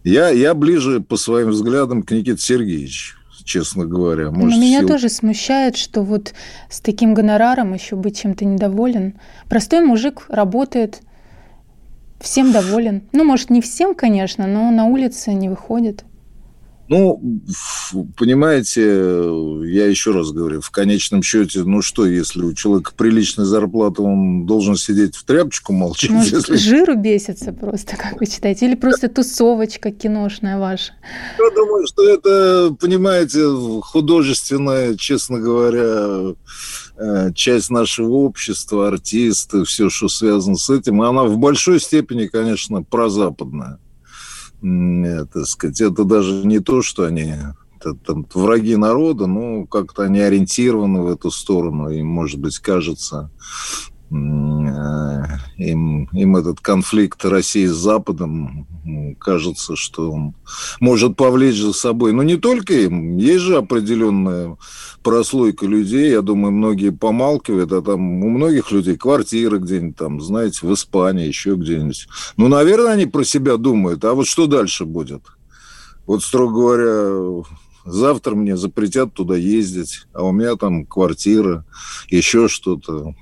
Я, 0.03 0.29
я 0.29 0.53
ближе 0.53 1.01
по 1.01 1.17
своим 1.17 1.49
взглядам 1.49 2.03
к 2.03 2.11
Никите 2.11 2.41
Сергеевичу 2.41 3.19
честно 3.49 3.85
говоря. 3.85 4.29
Может, 4.29 4.57
Но 4.57 4.63
меня 4.63 4.79
сил... 4.81 4.87
тоже 4.87 5.09
смущает, 5.09 5.75
что 5.75 6.03
вот 6.03 6.33
с 6.69 6.81
таким 6.81 7.15
гонораром 7.15 7.73
еще 7.73 7.95
быть 7.95 8.21
чем-то 8.21 8.45
недоволен. 8.45 9.15
Простой 9.49 9.83
мужик 9.83 10.25
работает, 10.29 11.01
Всем 12.19 12.51
доволен. 12.51 13.03
Ну, 13.11 13.23
может, 13.23 13.49
не 13.49 13.61
всем, 13.61 13.95
конечно, 13.95 14.47
но 14.47 14.71
на 14.71 14.85
улице 14.85 15.33
не 15.33 15.49
выходит. 15.49 16.03
Ну, 16.89 17.21
понимаете, 18.17 18.81
я 18.81 19.85
еще 19.85 20.11
раз 20.11 20.31
говорю, 20.31 20.59
в 20.59 20.71
конечном 20.71 21.21
счете, 21.21 21.61
ну 21.63 21.83
что, 21.83 22.07
если 22.07 22.41
у 22.41 22.53
человека 22.55 22.93
приличная 22.97 23.45
зарплата, 23.45 24.01
он 24.01 24.47
должен 24.47 24.75
сидеть 24.75 25.15
в 25.15 25.23
тряпочку 25.23 25.71
молчать? 25.71 26.09
Может, 26.09 26.33
если... 26.33 26.55
жиру 26.55 26.95
бесится 26.95 27.53
просто, 27.53 27.95
как 27.95 28.19
вы 28.19 28.25
считаете? 28.25 28.65
Или 28.65 28.73
просто 28.73 29.07
тусовочка 29.07 29.91
киношная 29.91 30.57
ваша? 30.57 30.93
Я 31.37 31.51
думаю, 31.51 31.85
что 31.85 32.09
это, 32.09 32.75
понимаете, 32.81 33.43
художественная, 33.83 34.95
честно 34.95 35.37
говоря, 35.37 36.33
часть 37.33 37.69
нашего 37.69 38.11
общества, 38.11 38.87
артисты, 38.87 39.63
все, 39.63 39.89
что 39.89 40.07
связано 40.09 40.55
с 40.55 40.69
этим, 40.69 41.01
она 41.01 41.23
в 41.23 41.37
большой 41.37 41.79
степени, 41.79 42.27
конечно, 42.27 42.83
прозападная. 42.83 43.79
Это, 44.61 45.45
сказать, 45.45 45.79
это 45.79 46.03
даже 46.03 46.45
не 46.45 46.59
то, 46.59 46.81
что 46.81 47.05
они 47.05 47.35
это, 47.79 47.93
там, 47.93 48.25
враги 48.33 48.75
народа, 48.75 49.25
но 49.25 49.65
как-то 49.65 50.03
они 50.03 50.19
ориентированы 50.19 51.03
в 51.03 51.07
эту 51.07 51.31
сторону, 51.31 51.89
и, 51.89 52.01
может 52.01 52.39
быть, 52.39 52.59
кажется, 52.59 53.31
Э, 53.91 53.98
им, 54.11 56.05
им 56.11 56.35
этот 56.35 56.59
конфликт 56.61 57.23
России 57.25 57.65
с 57.67 57.75
Западом 57.75 58.65
кажется, 59.19 59.75
что 59.75 60.11
он 60.11 60.35
может 60.79 61.15
повлечь 61.15 61.59
за 61.59 61.73
собой. 61.73 62.13
Но 62.13 62.23
не 62.23 62.37
только 62.37 62.73
им. 62.73 63.17
Есть 63.17 63.43
же 63.43 63.57
определенная 63.57 64.57
прослойка 65.03 65.65
людей. 65.65 66.11
Я 66.11 66.21
думаю, 66.21 66.51
многие 66.51 66.91
помалкивают, 66.91 67.71
а 67.71 67.81
там 67.81 68.23
у 68.23 68.29
многих 68.29 68.71
людей 68.71 68.97
квартиры 68.97 69.59
где-нибудь 69.59 69.97
там, 69.97 70.21
знаете, 70.21 70.65
в 70.65 70.73
Испании, 70.73 71.27
еще 71.27 71.55
где-нибудь. 71.55 72.07
Ну, 72.37 72.47
наверное, 72.47 72.93
они 72.93 73.05
про 73.05 73.23
себя 73.23 73.57
думают. 73.57 74.03
А 74.05 74.13
вот 74.13 74.27
что 74.27 74.47
дальше 74.47 74.85
будет? 74.85 75.21
Вот, 76.07 76.23
строго 76.23 76.53
говоря, 76.53 77.43
завтра 77.85 78.35
мне 78.35 78.57
запретят 78.57 79.13
туда 79.13 79.35
ездить, 79.35 80.05
а 80.13 80.23
у 80.23 80.31
меня 80.31 80.55
там 80.55 80.85
квартира, 80.85 81.65
еще 82.09 82.47
что-то. 82.47 83.15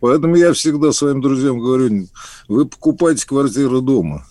Поэтому 0.00 0.36
я 0.36 0.52
всегда 0.52 0.92
своим 0.92 1.20
друзьям 1.20 1.58
говорю, 1.58 2.06
вы 2.48 2.66
покупайте 2.66 3.26
квартиру 3.26 3.80
дома. 3.80 4.26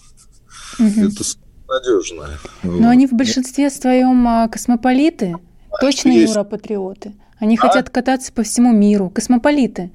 Угу. 0.77 0.87
Это 0.87 1.23
надежно. 1.67 2.29
Но 2.63 2.71
вот. 2.71 2.85
они 2.85 3.07
в 3.07 3.13
большинстве 3.13 3.69
своем 3.69 4.27
а, 4.27 4.47
космополиты, 4.47 5.35
а 5.71 5.77
точно 5.79 6.09
юропатриоты. 6.09 7.13
Они 7.37 7.57
а? 7.57 7.59
хотят 7.59 7.89
кататься 7.89 8.33
по 8.33 8.43
всему 8.43 8.71
миру, 8.73 9.09
космополиты. 9.09 9.91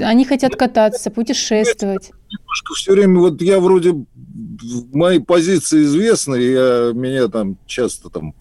Они 0.00 0.24
хотят 0.24 0.54
кататься, 0.54 1.10
путешествовать. 1.10 2.10
Немножко 2.30 2.74
все 2.74 2.92
время, 2.92 3.18
вот 3.20 3.42
я 3.42 3.58
вроде 3.58 3.94
мои 4.92 5.18
позиции 5.18 5.84
известны, 5.84 6.36
я, 6.36 6.92
меня 6.94 7.28
там 7.28 7.58
часто 7.66 8.10
там, 8.10 8.34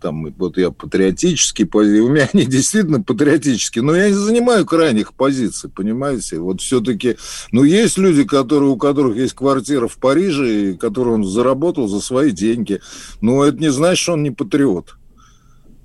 там 0.00 0.32
вот 0.36 0.56
я 0.58 0.70
патриотический, 0.70 1.68
у 1.72 2.08
меня 2.08 2.28
они 2.32 2.44
действительно 2.44 3.02
патриотические, 3.02 3.82
но 3.82 3.94
я 3.94 4.08
не 4.08 4.14
занимаю 4.14 4.66
крайних 4.66 5.14
позиций, 5.14 5.70
понимаете? 5.70 6.38
Вот 6.38 6.60
все-таки, 6.60 7.16
ну, 7.52 7.64
есть 7.64 7.98
люди, 7.98 8.24
которые, 8.24 8.70
у 8.70 8.76
которых 8.76 9.16
есть 9.16 9.34
квартира 9.34 9.88
в 9.88 9.98
Париже, 9.98 10.74
которую 10.74 11.16
он 11.16 11.24
заработал 11.24 11.88
за 11.88 12.00
свои 12.00 12.30
деньги, 12.30 12.80
но 13.20 13.44
это 13.44 13.58
не 13.58 13.70
значит, 13.70 14.02
что 14.02 14.12
он 14.14 14.22
не 14.22 14.30
патриот. 14.30 14.96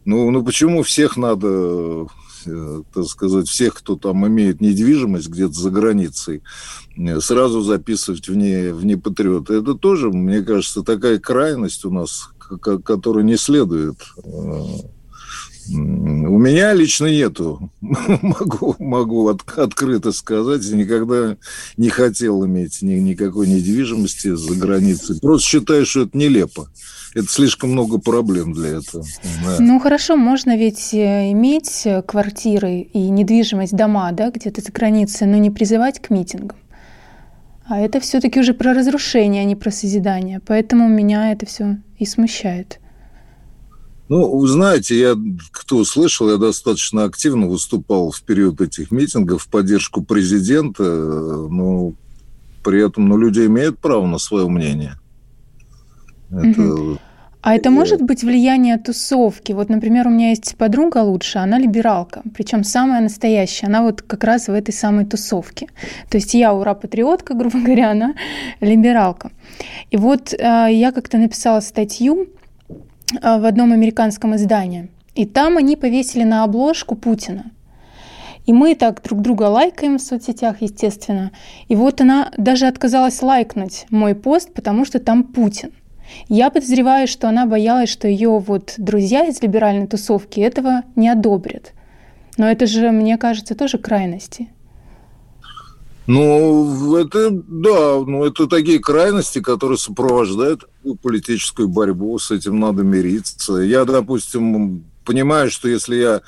Ну, 0.06 0.32
ну 0.32 0.44
почему 0.44 0.84
всех 0.84 1.18
надо 1.18 2.08
так 2.44 3.06
сказать, 3.06 3.48
всех, 3.48 3.76
кто 3.76 3.96
там 3.96 4.28
имеет 4.28 4.62
недвижимость 4.62 5.30
где-то 5.30 5.54
за 5.54 5.70
границей, 5.70 6.44
э, 6.98 7.20
сразу 7.20 7.62
записывать 7.62 8.28
вне, 8.28 8.74
вне 8.74 8.98
патриота. 8.98 9.54
Это 9.54 9.76
тоже, 9.76 10.10
мне 10.10 10.42
кажется, 10.42 10.84
такая 10.84 11.20
крайность 11.20 11.86
у 11.86 11.92
нас, 11.92 12.30
которую 12.84 13.26
не 13.26 13.38
следует 13.38 13.98
э, 14.24 14.64
у 15.72 16.38
меня 16.38 16.74
лично 16.74 17.06
нету. 17.08 17.72
могу 17.82 18.76
могу 18.80 19.28
от, 19.28 19.42
открыто 19.58 20.12
сказать. 20.12 20.70
Никогда 20.72 21.38
не 21.78 21.90
хотел 21.90 22.46
иметь 22.46 22.82
ни, 22.82 22.96
никакой 22.96 23.48
недвижимости 23.48 24.36
за 24.36 24.56
границей. 24.56 25.20
Просто 25.20 25.48
считаю, 25.48 25.86
что 25.86 26.02
это 26.02 26.18
нелепо. 26.18 26.70
Это 27.16 27.28
слишком 27.28 27.72
много 27.72 27.98
проблем 27.98 28.54
для 28.54 28.78
этого. 28.78 29.04
Да. 29.44 29.58
Ну 29.60 29.80
хорошо, 29.80 30.16
можно 30.16 30.58
ведь 30.58 30.94
э, 30.94 31.32
иметь 31.32 31.88
квартиры 32.06 32.82
и 32.82 33.10
недвижимость, 33.10 33.76
дома, 33.76 34.12
да, 34.12 34.30
где-то 34.30 34.62
за 34.62 34.72
границей, 34.72 35.26
но 35.26 35.38
не 35.38 35.50
призывать 35.50 36.00
к 36.00 36.12
митингам. 36.12 36.58
А 37.70 37.80
это 37.80 38.00
все-таки 38.00 38.40
уже 38.40 38.54
про 38.54 38.74
разрушение, 38.74 39.44
а 39.44 39.46
не 39.46 39.56
про 39.56 39.70
созидание. 39.70 40.42
Поэтому 40.46 40.90
меня 40.90 41.32
это 41.32 41.46
все 41.46 41.78
и 42.00 42.06
смущает. 42.06 42.80
Ну, 44.10 44.38
вы 44.38 44.48
знаете, 44.48 45.00
я, 45.00 45.16
кто 45.52 45.86
слышал, 45.86 46.32
я 46.32 46.38
достаточно 46.38 47.04
активно 47.04 47.48
выступал 47.48 48.10
в 48.10 48.22
период 48.24 48.60
этих 48.60 48.90
митингов 48.90 49.44
в 49.44 49.48
поддержку 49.48 50.04
президента, 50.04 50.84
но 50.84 51.94
при 52.64 52.86
этом 52.86 53.08
ну, 53.08 53.18
люди 53.18 53.46
имеют 53.46 53.78
право 53.78 54.08
на 54.08 54.18
свое 54.18 54.50
мнение. 54.50 54.96
Это... 56.32 57.00
А 57.42 57.56
это 57.56 57.70
может 57.70 58.02
быть 58.02 58.24
влияние 58.24 58.78
тусовки? 58.78 59.54
Вот, 59.54 59.70
например, 59.70 60.08
у 60.08 60.10
меня 60.10 60.32
есть 60.32 60.58
подруга 60.58 60.98
лучше, 60.98 61.38
она 61.38 61.58
либералка, 61.58 62.22
причем 62.36 62.66
самая 62.66 63.02
настоящая. 63.02 63.68
Она 63.68 63.82
вот 63.82 64.02
как 64.02 64.26
раз 64.26 64.48
в 64.48 64.52
этой 64.52 64.74
самой 64.74 65.06
тусовке. 65.06 65.68
То 66.10 66.18
есть 66.18 66.34
я 66.34 66.54
ура-патриотка, 66.54 67.34
грубо 67.36 67.60
говоря, 67.60 67.92
она 67.92 68.16
либералка. 68.60 69.32
И 69.90 69.98
вот 69.98 70.34
э, 70.34 70.38
я 70.72 70.92
как-то 70.92 71.18
написала 71.18 71.62
статью 71.62 72.28
в 73.12 73.46
одном 73.46 73.72
американском 73.72 74.36
издании, 74.36 74.90
и 75.16 75.26
там 75.26 75.58
они 75.58 75.76
повесили 75.76 76.24
на 76.24 76.44
обложку 76.44 76.96
Путина. 76.96 77.52
И 78.46 78.54
мы 78.54 78.74
так 78.74 79.04
друг 79.04 79.22
друга 79.22 79.44
лайкаем 79.44 79.98
в 79.98 80.02
соцсетях, 80.02 80.62
естественно. 80.62 81.32
И 81.68 81.76
вот 81.76 82.02
она 82.02 82.32
даже 82.36 82.66
отказалась 82.66 83.22
лайкнуть 83.22 83.86
мой 83.92 84.16
пост, 84.16 84.54
потому 84.54 84.86
что 84.86 85.00
там 85.00 85.24
Путин. 85.24 85.72
Я 86.28 86.50
подозреваю, 86.50 87.08
что 87.08 87.30
она 87.30 87.46
боялась, 87.46 87.90
что 87.90 88.08
ее 88.08 88.40
вот 88.40 88.74
друзья 88.78 89.26
из 89.26 89.42
либеральной 89.42 89.88
тусовки 89.88 90.40
этого 90.40 90.82
не 90.96 91.10
одобрят. 91.10 91.74
Но 92.38 92.50
это 92.50 92.66
же, 92.66 92.92
мне 92.92 93.18
кажется, 93.18 93.54
тоже 93.54 93.78
крайности. 93.78 94.50
Ну, 96.08 96.96
это, 96.96 97.30
да, 97.30 98.00
ну, 98.06 98.26
это 98.26 98.48
такие 98.48 98.80
крайности, 98.80 99.42
которые 99.42 99.78
сопровождают 99.78 100.68
политическую 101.04 101.68
борьбу, 101.68 102.18
с 102.18 102.32
этим 102.32 102.60
надо 102.60 102.84
мириться. 102.84 103.58
Я, 103.58 103.86
допустим, 103.86 104.86
понимаю, 105.06 105.52
что 105.52 105.68
если 105.68 105.96
я 105.96 106.22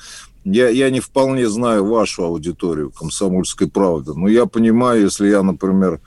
я, 0.44 0.68
я 0.68 0.90
не 0.90 0.98
вполне 0.98 1.48
знаю 1.48 1.84
вашу 1.86 2.24
аудиторию 2.24 2.90
комсомольской 2.90 3.68
правды, 3.68 4.12
но 4.12 4.26
я 4.26 4.46
понимаю, 4.46 5.02
если 5.02 5.28
я, 5.28 5.40
например, 5.44 6.00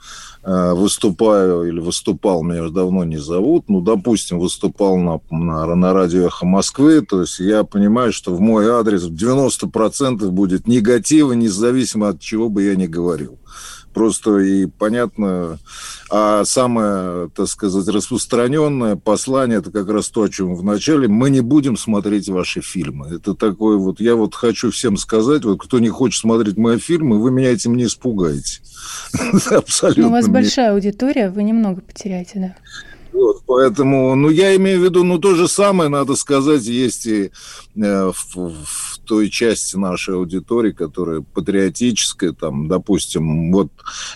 Э, 0.48 0.74
выступаю 0.74 1.64
или 1.64 1.80
выступал, 1.80 2.44
меня 2.44 2.62
уже 2.62 2.72
давно 2.72 3.02
не 3.02 3.16
зовут, 3.16 3.64
ну, 3.66 3.80
допустим, 3.80 4.38
выступал 4.38 4.96
на, 4.96 5.18
на, 5.28 5.74
на 5.74 5.92
радио 5.92 6.28
«Эхо 6.28 6.46
Москвы», 6.46 7.00
то 7.00 7.22
есть 7.22 7.40
я 7.40 7.64
понимаю, 7.64 8.12
что 8.12 8.32
в 8.32 8.40
мой 8.40 8.70
адрес 8.70 9.08
90% 9.08 10.24
будет 10.30 10.68
негатива, 10.68 11.32
независимо 11.32 12.10
от 12.10 12.20
чего 12.20 12.48
бы 12.48 12.62
я 12.62 12.76
ни 12.76 12.86
говорил. 12.86 13.40
Просто 13.96 14.40
и 14.40 14.66
понятно, 14.66 15.58
а 16.10 16.44
самое, 16.44 17.30
так 17.34 17.46
сказать, 17.46 17.88
распространенное 17.88 18.94
послание, 18.94 19.60
это 19.60 19.70
как 19.70 19.88
раз 19.88 20.10
то, 20.10 20.24
о 20.24 20.28
чем 20.28 20.54
в 20.54 20.62
начале, 20.62 21.08
мы 21.08 21.30
не 21.30 21.40
будем 21.40 21.78
смотреть 21.78 22.28
ваши 22.28 22.60
фильмы. 22.60 23.14
Это 23.16 23.32
такое 23.32 23.78
вот, 23.78 23.98
я 23.98 24.14
вот 24.14 24.34
хочу 24.34 24.70
всем 24.70 24.98
сказать, 24.98 25.46
вот 25.46 25.62
кто 25.62 25.78
не 25.78 25.88
хочет 25.88 26.20
смотреть 26.20 26.58
мои 26.58 26.76
фильмы, 26.76 27.18
вы 27.18 27.30
меня 27.30 27.50
этим 27.50 27.74
не 27.74 27.84
испугаете. 27.84 28.60
Абсолютно. 29.50 30.02
Но 30.02 30.08
у 30.08 30.12
вас 30.12 30.28
большая 30.28 30.74
аудитория, 30.74 31.30
вы 31.30 31.42
немного 31.42 31.80
потеряете, 31.80 32.32
да? 32.34 32.56
Вот, 33.16 33.44
поэтому, 33.46 34.14
ну, 34.14 34.28
я 34.28 34.54
имею 34.56 34.78
в 34.78 34.84
виду, 34.84 35.02
ну, 35.02 35.18
то 35.18 35.34
же 35.34 35.48
самое, 35.48 35.88
надо 35.88 36.16
сказать, 36.16 36.64
есть 36.64 37.06
и 37.06 37.30
э, 37.74 38.12
в, 38.12 38.36
в 38.36 38.98
той 39.06 39.30
части 39.30 39.76
нашей 39.76 40.16
аудитории, 40.16 40.72
которая 40.72 41.22
патриотическая, 41.22 42.32
там, 42.32 42.68
допустим, 42.68 43.52
вот 43.52 43.68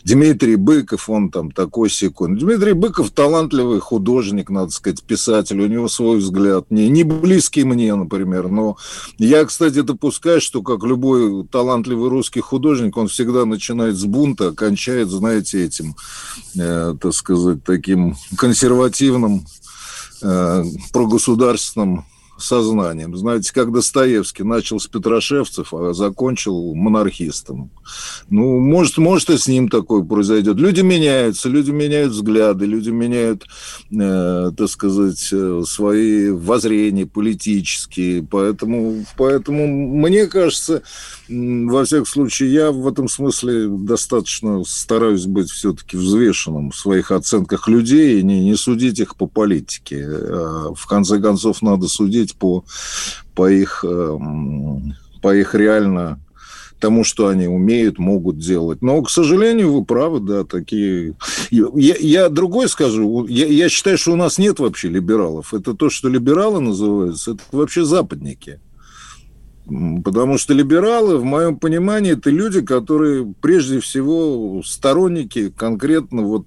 Дмитрий 0.04 0.56
Быков, 0.56 1.08
он 1.08 1.30
там 1.30 1.50
такой 1.50 1.88
секунд. 1.88 2.40
Дмитрий 2.40 2.74
Быков 2.74 3.10
талантливый 3.10 3.80
художник, 3.80 4.50
надо 4.50 4.70
сказать, 4.70 5.02
писатель, 5.02 5.62
у 5.62 5.66
него 5.66 5.88
свой 5.88 6.18
взгляд, 6.18 6.66
не, 6.68 6.90
не 6.90 7.02
близкий 7.02 7.64
мне, 7.64 7.94
например, 7.94 8.48
но 8.48 8.76
я, 9.16 9.46
кстати, 9.46 9.80
допускаю, 9.80 10.42
что 10.42 10.60
как 10.60 10.84
любой 10.84 11.46
талантливый 11.46 12.10
русский 12.10 12.40
художник, 12.40 12.98
он 12.98 13.08
всегда 13.08 13.46
начинает 13.46 13.96
с 13.96 14.04
бунта, 14.04 14.48
окончает, 14.48 15.08
знаете, 15.08 15.64
этим, 15.64 15.96
э, 16.58 16.94
так 17.00 17.14
сказать, 17.14 17.64
таким 17.64 18.16
консервативным 18.36 18.89
э, 20.22 20.64
прогосударственным 20.92 22.04
сознанием. 22.42 23.16
Знаете, 23.16 23.52
как 23.52 23.72
Достоевский 23.72 24.44
начал 24.44 24.80
с 24.80 24.86
Петрошевцев, 24.86 25.72
а 25.72 25.92
закончил 25.92 26.74
монархистом. 26.74 27.70
Ну, 28.28 28.58
может, 28.60 28.98
может 28.98 29.30
и 29.30 29.38
с 29.38 29.48
ним 29.48 29.68
такое 29.68 30.02
произойдет. 30.02 30.56
Люди 30.56 30.80
меняются, 30.80 31.48
люди 31.48 31.70
меняют 31.70 32.12
взгляды, 32.12 32.66
люди 32.66 32.90
меняют, 32.90 33.46
э, 33.90 34.52
так 34.56 34.68
сказать, 34.68 35.28
э, 35.32 35.62
свои 35.66 36.30
воззрения 36.30 37.06
политические. 37.06 38.22
Поэтому, 38.22 39.04
поэтому 39.16 39.66
мне 39.66 40.26
кажется, 40.26 40.82
во 41.28 41.84
всяком 41.84 42.06
случае, 42.06 42.52
я 42.52 42.70
в 42.72 42.86
этом 42.88 43.08
смысле 43.08 43.68
достаточно 43.68 44.64
стараюсь 44.64 45.26
быть 45.26 45.50
все-таки 45.50 45.96
взвешенным 45.96 46.70
в 46.70 46.76
своих 46.76 47.10
оценках 47.10 47.68
людей 47.68 48.20
и 48.20 48.22
не, 48.22 48.44
не 48.44 48.56
судить 48.56 48.98
их 48.98 49.16
по 49.16 49.26
политике. 49.26 50.04
А 50.06 50.72
в 50.74 50.86
конце 50.86 51.20
концов, 51.20 51.62
надо 51.62 51.88
судить 51.88 52.29
по, 52.32 52.64
по, 53.34 53.50
их, 53.50 53.84
эм, 53.84 54.94
по 55.22 55.34
их 55.34 55.54
реально 55.54 56.20
тому, 56.80 57.04
что 57.04 57.28
они 57.28 57.46
умеют, 57.46 57.98
могут 57.98 58.38
делать. 58.38 58.82
Но, 58.82 59.00
к 59.02 59.10
сожалению, 59.10 59.72
вы 59.72 59.84
правы, 59.84 60.20
да, 60.20 60.44
такие... 60.44 61.14
Я, 61.50 61.66
я 61.74 62.28
другой 62.28 62.68
скажу, 62.68 63.26
я, 63.26 63.46
я 63.46 63.68
считаю, 63.68 63.98
что 63.98 64.12
у 64.12 64.16
нас 64.16 64.38
нет 64.38 64.58
вообще 64.58 64.88
либералов. 64.88 65.54
Это 65.54 65.74
то, 65.74 65.90
что 65.90 66.08
либералы 66.08 66.60
называются, 66.60 67.32
это 67.32 67.42
вообще 67.52 67.84
западники. 67.84 68.60
Потому 70.04 70.36
что 70.36 70.52
либералы, 70.52 71.18
в 71.18 71.24
моем 71.24 71.56
понимании, 71.56 72.12
это 72.12 72.30
люди, 72.30 72.60
которые 72.60 73.32
прежде 73.40 73.78
всего 73.78 74.62
сторонники 74.64 75.50
конкретно 75.50 76.22
вот 76.22 76.46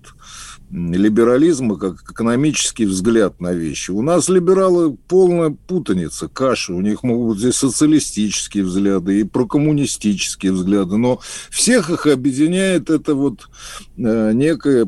либерализма 0.73 1.77
как 1.77 2.01
экономический 2.09 2.85
взгляд 2.85 3.39
на 3.39 3.53
вещи. 3.53 3.91
У 3.91 4.01
нас 4.01 4.27
либералы 4.27 4.97
полная 5.07 5.51
путаница, 5.51 6.27
каша. 6.27 6.73
У 6.73 6.81
них 6.81 7.03
могут 7.03 7.37
здесь 7.37 7.55
социалистические 7.55 8.63
взгляды 8.63 9.19
и 9.19 9.23
прокоммунистические 9.23 10.51
взгляды. 10.51 10.97
Но 10.97 11.19
всех 11.51 11.91
их 11.91 12.07
объединяет 12.07 12.89
это 12.89 13.13
вот 13.13 13.49
э, 13.97 14.31
некая 14.33 14.87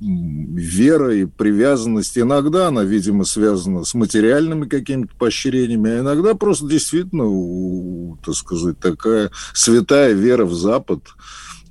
вера 0.00 1.14
и 1.14 1.24
привязанность. 1.24 2.18
Иногда 2.18 2.68
она, 2.68 2.84
видимо, 2.84 3.24
связана 3.24 3.84
с 3.84 3.94
материальными 3.94 4.66
какими-то 4.66 5.14
поощрениями, 5.16 5.90
а 5.90 6.00
иногда 6.00 6.34
просто 6.34 6.66
действительно, 6.66 8.16
так 8.24 8.34
сказать, 8.34 8.78
такая 8.80 9.30
святая 9.54 10.12
вера 10.12 10.44
в 10.44 10.54
Запад. 10.54 11.00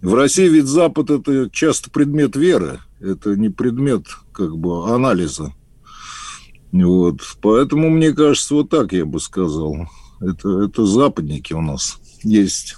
В 0.02 0.16
России 0.16 0.48
ведь 0.48 0.66
Запад– 0.66 1.10
это 1.12 1.50
часто 1.52 1.92
предмет 1.92 2.36
веры, 2.36 2.80
это 3.02 3.36
не 3.36 3.50
предмет 3.50 4.06
как 4.32 4.58
бы 4.58 4.94
анализа. 4.94 5.54
Вот. 6.72 7.22
Поэтому, 7.42 7.90
мне 7.90 8.14
кажется, 8.14 8.56
вот 8.56 8.70
так 8.70 8.94
я 8.94 9.06
бы 9.06 9.20
сказал. 9.20 9.88
Это, 10.22 10.62
это 10.62 10.86
западники 10.86 11.54
у 11.54 11.62
нас 11.62 12.00
есть. 12.24 12.78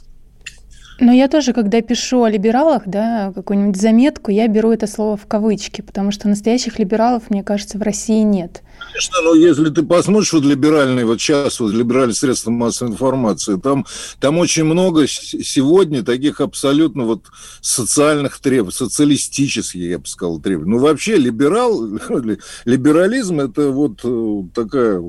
Но 0.99 1.11
я 1.11 1.27
тоже, 1.27 1.53
когда 1.53 1.81
пишу 1.81 2.23
о 2.23 2.29
либералах, 2.29 2.83
да, 2.85 3.33
какую-нибудь 3.33 3.79
заметку, 3.79 4.31
я 4.31 4.47
беру 4.47 4.71
это 4.71 4.87
слово 4.87 5.17
в 5.17 5.25
кавычки, 5.25 5.81
потому 5.81 6.11
что 6.11 6.29
настоящих 6.29 6.79
либералов, 6.79 7.29
мне 7.29 7.43
кажется, 7.43 7.77
в 7.77 7.81
России 7.81 8.21
нет. 8.21 8.62
Конечно, 8.87 9.21
но 9.21 9.33
если 9.33 9.69
ты 9.69 9.83
посмотришь 9.83 10.33
вот 10.33 10.43
либеральные, 10.43 11.05
вот 11.05 11.19
сейчас 11.19 11.59
вот 11.59 11.73
либеральные 11.73 12.13
средства 12.15 12.51
массовой 12.51 12.91
информации, 12.91 13.59
там, 13.59 13.85
там 14.19 14.37
очень 14.37 14.65
много 14.65 15.07
сегодня 15.07 16.03
таких 16.03 16.41
абсолютно 16.41 17.03
вот 17.03 17.25
социальных 17.61 18.39
требований, 18.39 18.75
социалистических, 18.75 19.81
я 19.81 19.99
бы 19.99 20.05
сказал, 20.05 20.39
требований. 20.39 20.71
Ну, 20.71 20.79
вообще 20.79 21.15
либерал, 21.15 21.83
либерализм– 22.65 23.39
это 23.41 23.69
вот 23.69 24.01
э, 24.03 24.43
такая 24.53 25.01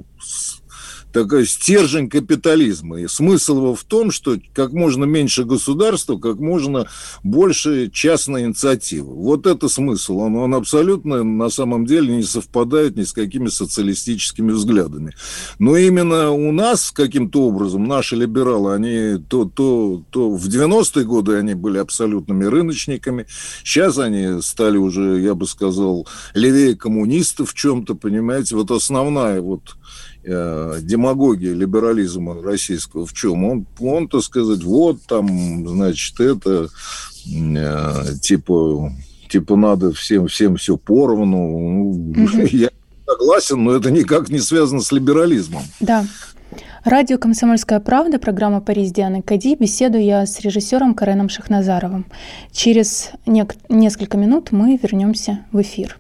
такой 1.15 1.47
стержень 1.47 2.11
капитализма. 2.11 3.01
И 3.01 3.07
смысл 3.07 3.59
его 3.59 3.75
в 3.77 3.85
том, 3.85 4.11
что 4.11 4.37
как 4.53 4.73
можно 4.73 5.05
меньше 5.05 5.45
государства, 5.45 6.19
как 6.19 6.41
можно 6.41 6.89
больше 7.23 7.89
частной 7.89 8.47
инициативы. 8.47 9.15
Вот 9.15 9.47
это 9.47 9.69
смысл. 9.69 10.19
Он, 10.19 10.35
он 10.35 10.55
абсолютно 10.57 11.23
на 11.23 11.51
самом 11.51 11.87
деле 11.87 12.17
не 12.17 12.25
совпадает 12.25 12.97
ни 12.97 13.05
с 13.05 13.13
какими 13.13 13.47
социалистическими 13.47 14.51
взглядами. 14.51 15.15
Но 15.61 15.77
именно 15.77 16.33
у 16.33 16.51
нас 16.51 16.91
каким-то 16.91 17.43
образом, 17.43 17.85
наши 17.85 18.17
либералы, 18.17 18.75
они 18.75 19.23
то, 19.29 19.45
то, 19.45 20.03
то 20.11 20.31
в 20.33 20.49
90-е 20.49 21.05
годы 21.05 21.37
они 21.37 21.55
были 21.55 21.79
абсолютными 21.79 22.45
рыночниками, 22.45 23.27
сейчас 23.63 23.99
они 23.99 24.43
стали 24.43 24.79
уже, 24.79 25.21
я 25.21 25.37
бы 25.37 25.47
сказал, 25.47 26.09
левее 26.35 26.75
коммунистов 26.75 27.53
в 27.53 27.55
чем-то, 27.55 27.95
понимаете. 27.95 28.57
Вот 28.57 28.73
основная 28.73 29.41
вот 29.41 29.77
Э, 30.27 30.79
демагогия 30.81 31.53
либерализма 31.53 32.43
российского 32.43 33.05
в 33.05 33.13
чем? 33.13 33.45
Он, 33.45 33.67
он, 33.79 34.09
так 34.09 34.23
сказать, 34.23 34.63
вот 34.63 35.03
там, 35.07 35.69
значит, 35.69 36.19
это 36.19 36.69
э, 37.27 38.03
типа, 38.23 38.93
типа 39.29 39.57
надо 39.57 39.93
всем, 39.93 40.27
всем 40.29 40.57
все 40.57 40.77
поровну. 40.77 42.15
Я 42.53 42.71
согласен, 43.07 43.65
но 43.65 43.73
это 43.73 43.91
никак 43.91 44.31
не 44.31 44.39
связано 44.41 44.81
с 44.81 44.93
либерализмом. 44.93 45.63
Да. 45.81 46.07
Радио 46.85 47.19
«Комсомольская 47.19 47.81
правда», 47.81 48.19
программа 48.19 48.61
«Париж» 48.61 48.91
Дианы 48.91 49.23
Кади. 49.23 49.57
Беседую 49.57 50.05
я 50.05 50.27
с 50.27 50.41
режиссером 50.41 50.95
Кареном 50.95 51.29
Шахназаровым. 51.29 52.07
Через 52.53 53.11
нек- 53.27 53.57
несколько 53.69 54.17
минут 54.19 54.53
мы 54.53 54.79
вернемся 54.83 55.41
в 55.51 55.61
эфир. 55.63 55.99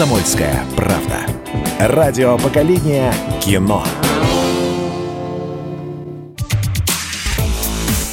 «Комсомольская 0.00 0.64
правда». 0.76 1.26
Радио 1.78 2.38
поколения 2.38 3.12
кино. 3.42 3.84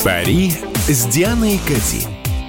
Пари 0.03 0.53
с 0.89 1.05
Дианой 1.05 1.61
Кати. 1.65 2.05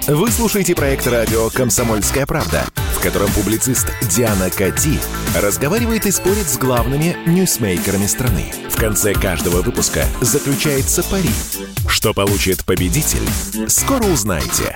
Вы 0.09 0.29
слушаете 0.29 0.75
проект 0.75 1.07
радио 1.07 1.49
«Комсомольская 1.51 2.25
правда», 2.25 2.65
в 2.97 3.01
котором 3.01 3.31
публицист 3.31 3.89
Диана 4.13 4.49
Кати 4.49 4.99
разговаривает 5.33 6.05
и 6.05 6.11
спорит 6.11 6.49
с 6.49 6.57
главными 6.57 7.15
ньюсмейкерами 7.25 8.07
страны. 8.07 8.51
В 8.69 8.75
конце 8.75 9.13
каждого 9.13 9.61
выпуска 9.61 10.03
заключается 10.19 11.01
пари. 11.03 11.31
Что 11.87 12.13
получит 12.13 12.65
победитель, 12.65 13.25
скоро 13.69 14.03
узнаете. 14.03 14.75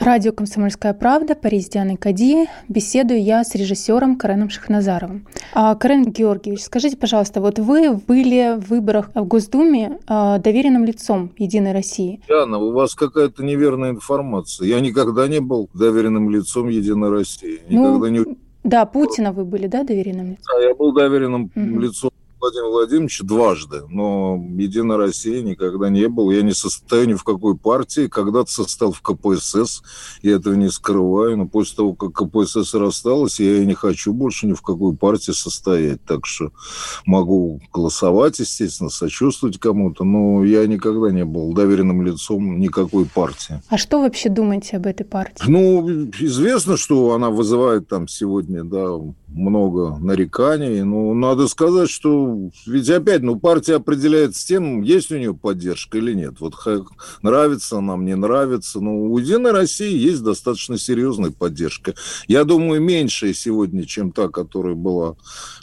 Радио 0.00 0.32
«Комсомольская 0.32 0.94
правда», 0.94 1.34
Париж 1.34 1.66
Дианы 1.66 1.98
Кади. 1.98 2.46
Беседую 2.70 3.22
я 3.22 3.44
с 3.44 3.54
режиссером 3.54 4.16
Кареном 4.16 4.48
Шахназаровым. 4.48 5.26
А, 5.52 5.74
Карен 5.74 6.04
Георгиевич, 6.04 6.62
скажите, 6.62 6.96
пожалуйста, 6.96 7.42
вот 7.42 7.58
вы 7.58 7.92
были 7.92 8.58
в 8.58 8.70
выборах 8.70 9.10
в 9.14 9.24
Госдуме 9.26 9.98
а, 10.06 10.38
доверенным 10.38 10.86
лицом 10.86 11.32
«Единой 11.36 11.72
России». 11.72 12.22
Диана, 12.26 12.56
у 12.56 12.72
вас 12.72 12.94
какая-то 12.94 13.44
неверная 13.44 13.90
информация. 13.90 14.66
Я 14.68 14.80
никогда 14.80 15.28
не 15.28 15.40
был 15.40 15.68
доверенным 15.74 16.30
лицом 16.30 16.70
«Единой 16.70 17.10
России». 17.10 17.60
Ну, 17.68 17.98
никогда 17.98 18.10
не... 18.10 18.36
Да, 18.64 18.86
Путина 18.86 19.32
вы 19.32 19.44
были, 19.44 19.66
да, 19.66 19.82
доверенным 19.82 20.30
лицом? 20.30 20.44
Да, 20.50 20.62
я 20.66 20.74
был 20.74 20.94
доверенным 20.94 21.50
угу. 21.54 21.78
лицом 21.78 22.10
Владимир 22.40 22.68
Владимирович 22.68 23.20
дважды, 23.20 23.82
но 23.88 24.42
Единой 24.56 24.96
России 24.96 25.40
никогда 25.42 25.90
не 25.90 26.08
был. 26.08 26.30
Я 26.30 26.42
не 26.42 26.52
состою 26.52 27.08
ни 27.08 27.14
в 27.14 27.22
какой 27.22 27.56
партии. 27.56 28.06
Когда-то 28.08 28.50
состоял 28.50 28.92
в 28.92 29.02
КПСС, 29.02 29.82
я 30.22 30.36
этого 30.36 30.54
не 30.54 30.70
скрываю. 30.70 31.36
Но 31.36 31.46
после 31.46 31.76
того, 31.76 31.94
как 31.94 32.12
КПСС 32.12 32.74
рассталась, 32.74 33.40
я 33.40 33.58
и 33.62 33.66
не 33.66 33.74
хочу 33.74 34.12
больше 34.12 34.46
ни 34.46 34.54
в 34.54 34.62
какой 34.62 34.96
партии 34.96 35.32
состоять. 35.32 36.02
Так 36.04 36.24
что 36.24 36.52
могу 37.04 37.60
голосовать, 37.72 38.38
естественно, 38.38 38.90
сочувствовать 38.90 39.58
кому-то, 39.58 40.04
но 40.04 40.44
я 40.44 40.66
никогда 40.66 41.10
не 41.10 41.24
был 41.24 41.52
доверенным 41.52 42.02
лицом 42.02 42.58
никакой 42.58 43.04
партии. 43.04 43.62
А 43.68 43.76
что 43.76 44.00
вообще 44.00 44.30
думаете 44.30 44.78
об 44.78 44.86
этой 44.86 45.04
партии? 45.04 45.44
Ну, 45.46 46.08
известно, 46.18 46.76
что 46.76 47.12
она 47.12 47.30
вызывает 47.30 47.88
там 47.88 48.08
сегодня, 48.08 48.64
да, 48.64 48.96
много 49.32 49.96
нареканий. 49.98 50.82
Но 50.82 51.14
надо 51.14 51.48
сказать, 51.48 51.88
что 51.88 52.50
ведь 52.66 52.90
опять, 52.90 53.22
ну, 53.22 53.38
партия 53.38 53.76
определяется 53.76 54.46
тем, 54.46 54.82
есть 54.82 55.10
у 55.12 55.18
нее 55.18 55.34
поддержка 55.34 55.98
или 55.98 56.12
нет. 56.14 56.34
Вот 56.40 56.54
нравится 57.22 57.80
нам, 57.80 58.04
не 58.04 58.16
нравится. 58.16 58.80
Но 58.80 58.96
у 58.96 59.18
Единой 59.18 59.52
России 59.52 59.96
есть 59.96 60.22
достаточно 60.22 60.78
серьезная 60.78 61.30
поддержка. 61.30 61.94
Я 62.26 62.44
думаю, 62.44 62.80
меньшая 62.80 63.32
сегодня, 63.32 63.84
чем 63.84 64.12
та, 64.12 64.28
которая 64.28 64.74
была 64.74 65.14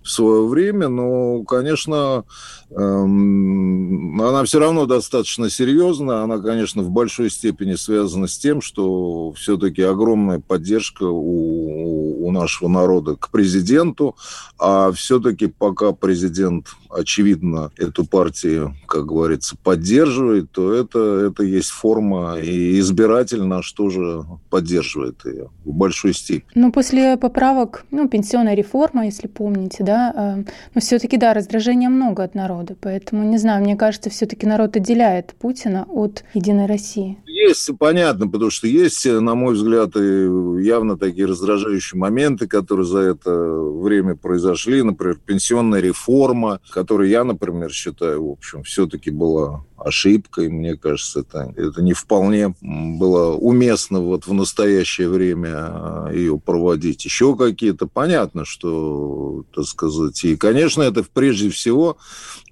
в 0.03 0.09
свое 0.09 0.47
время. 0.47 0.87
Но, 0.87 1.43
конечно, 1.43 2.23
эм, 2.69 4.21
она 4.21 4.43
все 4.45 4.59
равно 4.59 4.85
достаточно 4.85 5.49
серьезная. 5.49 6.21
Она, 6.23 6.39
конечно, 6.39 6.81
в 6.83 6.89
большой 6.89 7.29
степени 7.29 7.75
связана 7.75 8.27
с 8.27 8.37
тем, 8.37 8.61
что 8.61 9.33
все-таки 9.33 9.81
огромная 9.81 10.39
поддержка 10.39 11.03
у, 11.03 12.06
у 12.27 12.31
нашего 12.31 12.67
народа 12.67 13.15
к 13.15 13.29
президенту 13.29 14.15
а 14.59 14.91
все-таки 14.91 15.47
пока 15.47 15.91
президент, 15.91 16.67
очевидно, 16.89 17.71
эту 17.77 18.05
партию, 18.05 18.75
как 18.87 19.05
говорится, 19.05 19.55
поддерживает, 19.63 20.51
то 20.51 20.73
это, 20.73 21.27
это 21.27 21.43
есть 21.43 21.69
форма, 21.69 22.39
и 22.39 22.79
избиратель 22.79 23.43
наш 23.43 23.71
тоже 23.71 24.25
поддерживает 24.49 25.23
ее 25.25 25.49
в 25.63 25.71
большой 25.71 26.13
степени. 26.13 26.49
Но 26.55 26.71
после 26.71 27.17
поправок, 27.17 27.85
ну, 27.91 28.07
пенсионная 28.07 28.55
реформа, 28.55 29.05
если 29.05 29.27
помните, 29.27 29.83
да, 29.83 30.13
э, 30.15 30.43
но 30.73 30.81
все-таки, 30.81 31.17
да, 31.17 31.33
раздражения 31.33 31.89
много 31.89 32.23
от 32.23 32.33
народа, 32.33 32.75
поэтому, 32.79 33.23
не 33.23 33.37
знаю, 33.37 33.63
мне 33.63 33.75
кажется, 33.75 34.09
все-таки 34.09 34.47
народ 34.47 34.75
отделяет 34.75 35.35
Путина 35.39 35.85
от 35.87 36.23
Единой 36.33 36.65
России. 36.65 37.17
Есть, 37.27 37.69
понятно, 37.77 38.27
потому 38.27 38.49
что 38.49 38.65
есть, 38.65 39.05
на 39.05 39.35
мой 39.35 39.53
взгляд, 39.53 39.95
и 39.95 40.63
явно 40.63 40.97
такие 40.97 41.27
раздражающие 41.27 41.99
моменты, 41.99 42.16
которые 42.47 42.85
за 42.85 42.99
это 42.99 43.31
время 43.31 44.15
произошли, 44.15 44.81
например, 44.81 45.17
пенсионная 45.25 45.79
реформа, 45.79 46.59
которую 46.71 47.09
я, 47.09 47.23
например, 47.23 47.71
считаю, 47.71 48.27
в 48.27 48.31
общем, 48.31 48.63
все-таки 48.63 49.11
была 49.11 49.63
ошибкой. 49.77 50.49
Мне 50.49 50.75
кажется, 50.75 51.21
это, 51.21 51.53
это 51.55 51.81
не 51.81 51.93
вполне 51.93 52.55
было 52.61 53.33
уместно 53.35 54.01
вот 54.01 54.27
в 54.27 54.33
настоящее 54.33 55.09
время 55.09 55.53
а, 55.55 56.11
ее 56.11 56.39
проводить. 56.39 57.05
Еще 57.05 57.35
какие-то, 57.35 57.87
понятно, 57.87 58.43
что, 58.45 59.45
так 59.53 59.65
сказать, 59.65 60.23
и, 60.23 60.35
конечно, 60.35 60.81
это 60.81 61.05
прежде 61.13 61.49
всего 61.49 61.97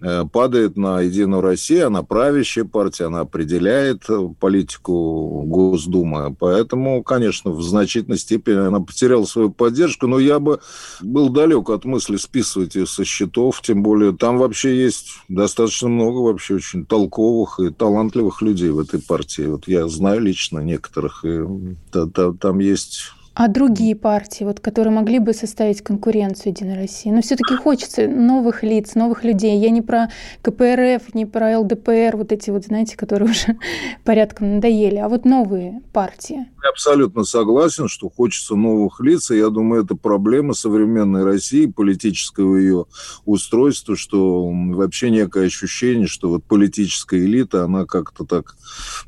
э, 0.01 0.23
падает 0.31 0.77
на 0.77 1.01
Единую 1.01 1.41
Россию, 1.41 1.87
она 1.87 2.03
правящая 2.03 2.65
партия, 2.65 3.05
она 3.05 3.21
определяет 3.21 4.05
политику 4.39 5.43
Госдумы, 5.45 6.35
поэтому, 6.37 7.03
конечно, 7.03 7.51
в 7.51 7.61
значительной 7.61 8.17
степени 8.17 8.67
она 8.67 8.79
потеряла 8.79 9.25
свою 9.25 9.49
поддержку, 9.49 10.07
но 10.07 10.19
я 10.19 10.39
бы 10.39 10.59
был 11.01 11.29
далек 11.29 11.69
от 11.69 11.85
мысли 11.85 12.17
списывать 12.17 12.75
ее 12.75 12.85
со 12.85 13.03
счетов, 13.03 13.61
тем 13.61 13.83
более 13.83 14.15
там 14.15 14.37
вообще 14.37 14.77
есть 14.77 15.07
достаточно 15.27 15.89
много 15.89 16.19
вообще 16.19 16.55
очень 16.55 16.85
толковых 16.85 17.14
толковых 17.15 17.59
и 17.59 17.73
талантливых 17.73 18.41
людей 18.41 18.69
в 18.69 18.79
этой 18.79 19.01
партии. 19.01 19.43
Вот 19.43 19.67
я 19.67 19.87
знаю 19.87 20.21
лично 20.21 20.59
некоторых, 20.59 21.23
и 21.23 21.43
там 22.39 22.59
есть 22.59 23.13
а 23.35 23.49
другие 23.49 23.95
партии, 23.95 24.45
вот, 24.45 24.61
которые 24.61 24.93
могли 24.93 25.19
бы 25.19 25.33
составить 25.33 25.81
конкуренцию 25.81 26.53
Единой 26.53 26.75
России? 26.75 27.09
Но 27.09 27.21
все-таки 27.21 27.55
хочется 27.55 28.07
новых 28.07 28.63
лиц, 28.63 28.95
новых 28.95 29.25
людей. 29.25 29.59
Я 29.59 29.69
не 29.71 29.81
про 29.81 30.09
КПРФ, 30.41 31.13
не 31.13 31.25
про 31.25 31.59
ЛДПР, 31.59 32.15
вот 32.15 32.31
эти 32.31 32.49
вот, 32.49 32.65
знаете, 32.65 32.95
которые 32.95 33.29
уже 33.31 33.57
порядком 34.05 34.55
надоели, 34.55 34.95
а 34.95 35.09
вот 35.09 35.25
новые 35.25 35.81
партии. 35.91 36.47
Я 36.63 36.69
абсолютно 36.69 37.25
согласен, 37.25 37.89
что 37.89 38.09
хочется 38.09 38.55
новых 38.55 38.99
лиц, 39.01 39.29
и 39.29 39.37
я 39.37 39.49
думаю, 39.49 39.83
это 39.83 39.95
проблема 39.95 40.53
современной 40.53 41.23
России, 41.23 41.65
политического 41.65 42.55
ее 42.55 42.85
устройства, 43.25 43.95
что 43.97 44.49
вообще 44.49 45.11
некое 45.11 45.45
ощущение, 45.45 46.07
что 46.07 46.29
вот 46.29 46.45
политическая 46.45 47.19
элита, 47.19 47.65
она 47.65 47.85
как-то 47.85 48.23
так 48.23 48.55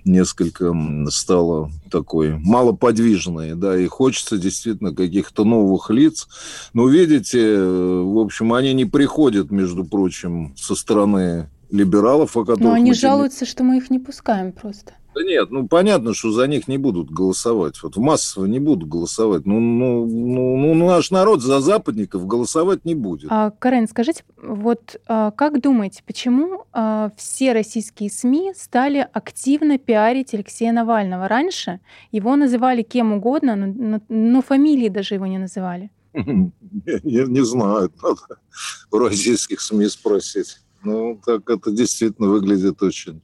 несколько 0.06 0.76
стала 1.10 1.72
такой 1.90 2.38
малоподвижной, 2.38 3.56
да, 3.56 3.78
и 3.78 3.88
хочется 3.88 4.17
хочется 4.18 4.38
действительно 4.38 4.94
каких-то 4.94 5.44
новых 5.44 5.90
лиц. 5.90 6.28
Но 6.74 6.88
видите, 6.88 7.40
э, 7.40 8.02
в 8.02 8.20
общем, 8.20 8.54
они 8.54 8.74
не 8.74 8.86
приходят, 8.86 9.52
между 9.52 9.84
прочим, 9.86 10.56
со 10.58 10.76
стороны 10.76 11.50
либералов, 11.70 12.36
о 12.36 12.42
которых... 12.42 12.62
Но 12.62 12.74
они 12.74 12.94
жалуются, 12.94 13.46
что 13.46 13.64
мы 13.64 13.78
их 13.78 13.90
не 13.90 14.00
пускаем 14.00 14.52
просто. 14.52 14.94
Да 15.18 15.24
нет, 15.24 15.50
ну 15.50 15.68
понятно, 15.68 16.14
что 16.14 16.32
за 16.32 16.46
них 16.46 16.68
не 16.68 16.78
будут 16.78 17.10
голосовать. 17.10 17.82
Вот 17.82 17.98
массово 17.98 18.46
не 18.46 18.60
будут 18.60 18.88
голосовать. 18.88 19.48
Ну, 19.48 19.60
ну, 19.60 20.06
ну, 20.06 20.76
ну 20.76 20.88
наш 20.88 21.10
народ 21.10 21.42
за 21.42 21.60
западников 21.60 22.28
голосовать 22.28 22.86
не 22.86 22.94
будет. 22.94 23.32
А, 23.32 23.50
Карен, 23.50 23.88
скажите, 23.88 24.24
вот 24.38 25.02
а, 25.08 25.32
как 25.32 25.60
думаете, 25.60 26.04
почему 26.06 26.66
а, 26.72 27.10
все 27.18 27.54
российские 27.54 28.12
СМИ 28.12 28.54
стали 28.56 29.08
активно 29.12 29.80
пиарить 29.80 30.36
Алексея 30.36 30.72
Навального? 30.72 31.28
Раньше 31.28 31.80
его 32.12 32.36
называли 32.36 32.84
кем 32.84 33.14
угодно, 33.14 33.56
но, 33.56 33.66
но, 33.66 34.02
но 34.10 34.42
фамилии 34.44 34.90
даже 34.90 35.16
его 35.16 35.26
не 35.26 35.40
называли. 35.40 35.90
Не 36.14 37.44
знаю, 37.44 37.92
надо 38.04 38.40
у 38.92 39.00
российских 39.00 39.62
СМИ 39.62 39.88
спросить. 39.88 40.60
Ну, 40.84 41.20
так 41.26 41.50
это 41.50 41.72
действительно 41.72 42.30
выглядит 42.30 42.84
очень 42.84 43.22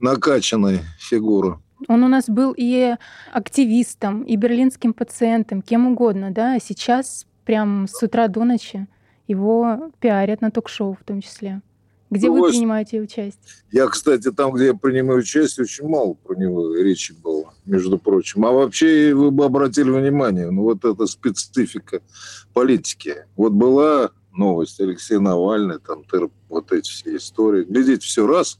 накачанной 0.00 0.80
фигуры. 0.98 1.58
Он 1.86 2.02
у 2.02 2.08
нас 2.08 2.28
был 2.28 2.54
и 2.56 2.94
активистом, 3.32 4.22
и 4.22 4.36
берлинским 4.36 4.92
пациентом, 4.92 5.62
кем 5.62 5.86
угодно, 5.86 6.32
да, 6.32 6.54
а 6.54 6.60
сейчас 6.60 7.26
прям 7.44 7.86
с 7.86 8.02
утра 8.02 8.28
до 8.28 8.44
ночи 8.44 8.86
его 9.28 9.92
пиарят 10.00 10.40
на 10.40 10.50
ток-шоу 10.50 10.96
в 11.00 11.04
том 11.04 11.20
числе. 11.20 11.62
Где 12.10 12.28
ну, 12.28 12.40
вы 12.40 12.50
принимаете 12.50 13.00
участие? 13.00 13.38
Я, 13.70 13.86
кстати, 13.86 14.32
там, 14.32 14.52
где 14.52 14.66
я 14.66 14.74
принимаю 14.74 15.20
участие, 15.20 15.64
очень 15.64 15.86
мало 15.86 16.14
про 16.14 16.34
него 16.36 16.74
речи 16.74 17.12
было, 17.12 17.52
между 17.66 17.98
прочим. 17.98 18.46
А 18.46 18.52
вообще, 18.52 19.12
вы 19.12 19.30
бы 19.30 19.44
обратили 19.44 19.90
внимание, 19.90 20.50
ну 20.50 20.62
вот 20.62 20.84
эта 20.84 21.06
специфика 21.06 22.00
политики. 22.54 23.26
Вот 23.36 23.52
была 23.52 24.10
новость 24.32 24.80
Алексей 24.80 25.18
Навальный, 25.18 25.78
там 25.80 26.04
вот 26.48 26.72
эти 26.72 26.88
все 26.88 27.16
истории. 27.16 27.64
Глядите, 27.64 28.06
все 28.06 28.26
раз, 28.26 28.58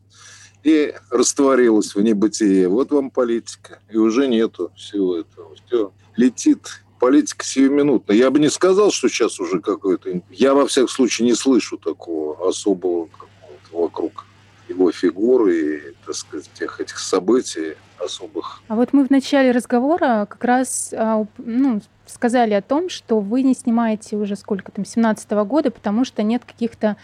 и 0.63 0.95
растворилась 1.11 1.95
в 1.95 2.01
небытие. 2.01 2.69
Вот 2.69 2.91
вам 2.91 3.11
политика. 3.11 3.81
И 3.91 3.97
уже 3.97 4.29
нету 4.29 4.71
всего 4.77 5.17
этого. 5.17 5.55
Все 5.67 5.93
летит. 6.17 6.83
Политика 6.99 7.45
сиюминутная. 7.45 8.17
Я 8.17 8.31
бы 8.31 8.41
не 8.41 8.49
сказал, 8.49 8.91
что 8.91 9.09
сейчас 9.09 9.39
уже 9.39 9.61
какой-то... 9.61 10.21
Я, 10.31 10.55
во 10.55 10.67
всяком 10.67 10.89
случае, 10.89 11.29
не 11.29 11.35
слышу 11.35 11.79
такого 11.79 12.49
особого 12.49 13.07
какого-то 13.07 13.77
вокруг 13.77 14.27
его 14.69 14.91
фигуры 14.91 15.57
и, 15.57 15.81
так 16.05 16.15
сказать, 16.15 16.51
тех 16.55 16.81
этих 16.81 16.99
событий 16.99 17.75
особых. 17.99 18.61
А 18.69 18.75
вот 18.75 18.93
мы 18.93 19.07
в 19.07 19.11
начале 19.11 19.51
разговора 19.53 20.27
как 20.29 20.45
раз 20.45 20.93
а, 20.97 21.25
ну, 21.39 21.81
сказали 22.07 22.55
о 22.55 22.63
том, 22.63 22.89
что 22.89 23.21
вы 23.21 23.43
не 23.43 23.55
снимаете 23.55 24.17
уже 24.17 24.37
сколько 24.37 24.73
там, 24.73 24.85
17 24.85 25.31
-го 25.31 25.45
года, 25.45 25.71
потому 25.71 26.05
что 26.05 26.23
нет 26.23 26.45
каких-то 26.45 26.97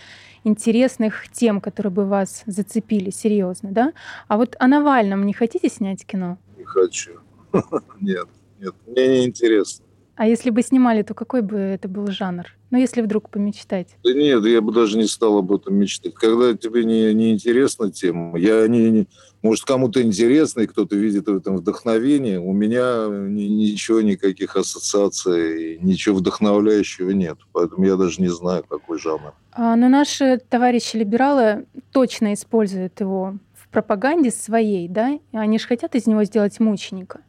интересных 0.45 1.28
тем, 1.32 1.61
которые 1.61 1.92
бы 1.92 2.07
вас 2.07 2.45
зацепили 2.47 3.11
серьезно, 3.11 3.72
да? 3.72 3.92
А 4.28 4.36
вот 4.36 4.57
о 4.59 4.66
Навальном 4.66 5.26
не 5.26 5.32
хотите 5.32 5.68
снять 5.68 6.07
кино? 6.07 6.38
Не 6.57 6.64
хочу. 6.64 7.20
Нет, 8.01 8.28
нет, 8.59 8.74
мне 8.86 9.09
не 9.09 9.26
интересно. 9.26 9.84
А 10.17 10.27
если 10.29 10.51
бы 10.51 10.62
снимали, 10.62 11.03
то 11.03 11.12
какой 11.15 11.43
бы 11.43 11.57
это 11.57 11.89
был 11.89 12.07
жанр? 12.07 12.47
Ну, 12.71 12.79
если 12.79 13.03
вдруг 13.03 13.31
помечтать. 13.31 13.97
Да 14.05 14.12
нет, 14.12 14.45
я 14.45 14.61
бы 14.61 14.73
даже 14.73 14.97
не 14.97 15.07
стал 15.07 15.39
об 15.39 15.53
этом 15.53 15.75
мечтать. 15.75 16.15
Когда 16.15 16.55
тебе 16.55 16.85
не, 16.85 17.12
не 17.15 17.33
интересна 17.33 17.91
тема, 17.91 18.39
я 18.39 18.67
не, 18.69 18.91
не 18.91 19.09
может, 19.43 19.65
кому-то 19.65 20.01
интересно, 20.01 20.62
и 20.62 20.67
кто-то 20.67 20.97
видит 20.97 21.27
в 21.27 21.37
этом 21.37 21.57
вдохновение. 21.57 22.41
У 22.41 22.53
меня 22.53 23.07
ни, 23.11 23.43
ничего, 23.43 24.01
никаких 24.01 24.57
ассоциаций, 24.57 25.79
ничего 25.81 26.17
вдохновляющего 26.17 27.11
нет. 27.11 27.39
Поэтому 27.53 27.85
я 27.85 27.97
даже 27.97 28.23
не 28.23 28.29
знаю, 28.29 28.65
какой 28.69 28.99
жанр. 28.99 29.35
А, 29.53 29.77
но 29.77 29.89
наши 29.89 30.39
товарищи-либералы 30.49 31.67
точно 31.93 32.35
используют 32.35 33.01
его 33.01 33.37
в 33.53 33.69
пропаганде 33.69 34.31
своей, 34.31 34.89
да? 34.89 35.19
Они 35.33 35.59
же 35.59 35.67
хотят 35.67 35.95
из 35.95 36.07
него 36.07 36.25
сделать 36.25 36.59
мученика. 36.61 37.21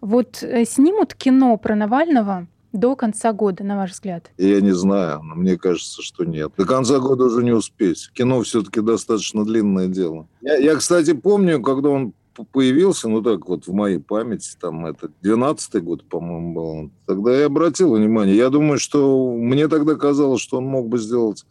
Вот 0.00 0.42
э, 0.42 0.64
снимут 0.64 1.14
кино 1.14 1.56
про 1.56 1.74
Навального 1.74 2.46
до 2.72 2.94
конца 2.96 3.32
года, 3.32 3.64
на 3.64 3.76
ваш 3.76 3.92
взгляд? 3.92 4.30
Я 4.36 4.60
не 4.60 4.72
знаю, 4.72 5.22
но 5.22 5.34
мне 5.34 5.56
кажется, 5.56 6.02
что 6.02 6.24
нет. 6.24 6.52
До 6.56 6.64
конца 6.64 6.98
года 6.98 7.24
уже 7.24 7.42
не 7.42 7.52
успеть. 7.52 8.10
Кино 8.12 8.42
все-таки 8.42 8.80
достаточно 8.80 9.44
длинное 9.44 9.88
дело. 9.88 10.28
Я, 10.42 10.56
я, 10.56 10.76
кстати, 10.76 11.12
помню, 11.12 11.62
когда 11.62 11.88
он 11.88 12.12
появился, 12.52 13.08
ну 13.08 13.22
так 13.22 13.48
вот 13.48 13.66
в 13.66 13.72
моей 13.72 13.98
памяти, 13.98 14.56
там 14.60 14.84
это 14.86 15.10
12-й 15.22 15.80
год, 15.80 16.04
по-моему, 16.08 16.54
был. 16.54 16.90
Тогда 17.06 17.36
я 17.36 17.46
обратил 17.46 17.94
внимание. 17.94 18.36
Я 18.36 18.50
думаю, 18.50 18.78
что 18.78 19.32
мне 19.32 19.68
тогда 19.68 19.94
казалось, 19.94 20.42
что 20.42 20.58
он 20.58 20.66
мог 20.66 20.88
бы 20.88 20.98
сделать 20.98 21.44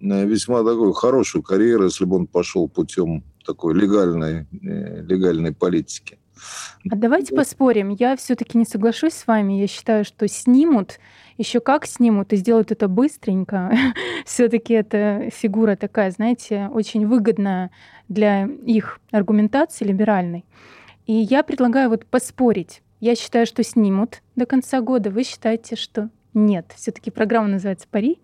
э, 0.00 0.26
весьма 0.26 0.58
такую 0.58 0.92
хорошую 0.92 1.42
карьеру, 1.42 1.84
если 1.84 2.04
бы 2.04 2.16
он 2.16 2.26
пошел 2.26 2.68
путем 2.68 3.24
такой 3.44 3.74
легальной, 3.74 4.46
э, 4.62 5.02
легальной 5.02 5.52
политики. 5.52 6.18
А 6.90 6.96
давайте 6.96 7.34
поспорим. 7.34 7.90
Я 7.90 8.16
все-таки 8.16 8.56
не 8.56 8.64
соглашусь 8.64 9.14
с 9.14 9.26
вами. 9.26 9.54
Я 9.54 9.66
считаю, 9.66 10.04
что 10.04 10.26
снимут, 10.28 10.98
еще 11.36 11.60
как 11.60 11.86
снимут 11.86 12.32
и 12.32 12.36
сделают 12.36 12.72
это 12.72 12.88
быстренько. 12.88 13.72
все-таки 14.24 14.74
эта 14.74 15.28
фигура 15.30 15.76
такая, 15.76 16.10
знаете, 16.10 16.70
очень 16.72 17.06
выгодная 17.06 17.70
для 18.08 18.44
их 18.44 19.00
аргументации 19.10 19.84
либеральной. 19.84 20.44
И 21.06 21.12
я 21.12 21.42
предлагаю 21.42 21.90
вот 21.90 22.06
поспорить. 22.06 22.82
Я 23.00 23.14
считаю, 23.14 23.46
что 23.46 23.62
снимут 23.62 24.22
до 24.36 24.46
конца 24.46 24.80
года. 24.80 25.10
Вы 25.10 25.24
считаете, 25.24 25.76
что 25.76 26.10
нет. 26.34 26.72
Все-таки 26.76 27.10
программа 27.10 27.48
называется 27.48 27.86
«Пари». 27.90 28.20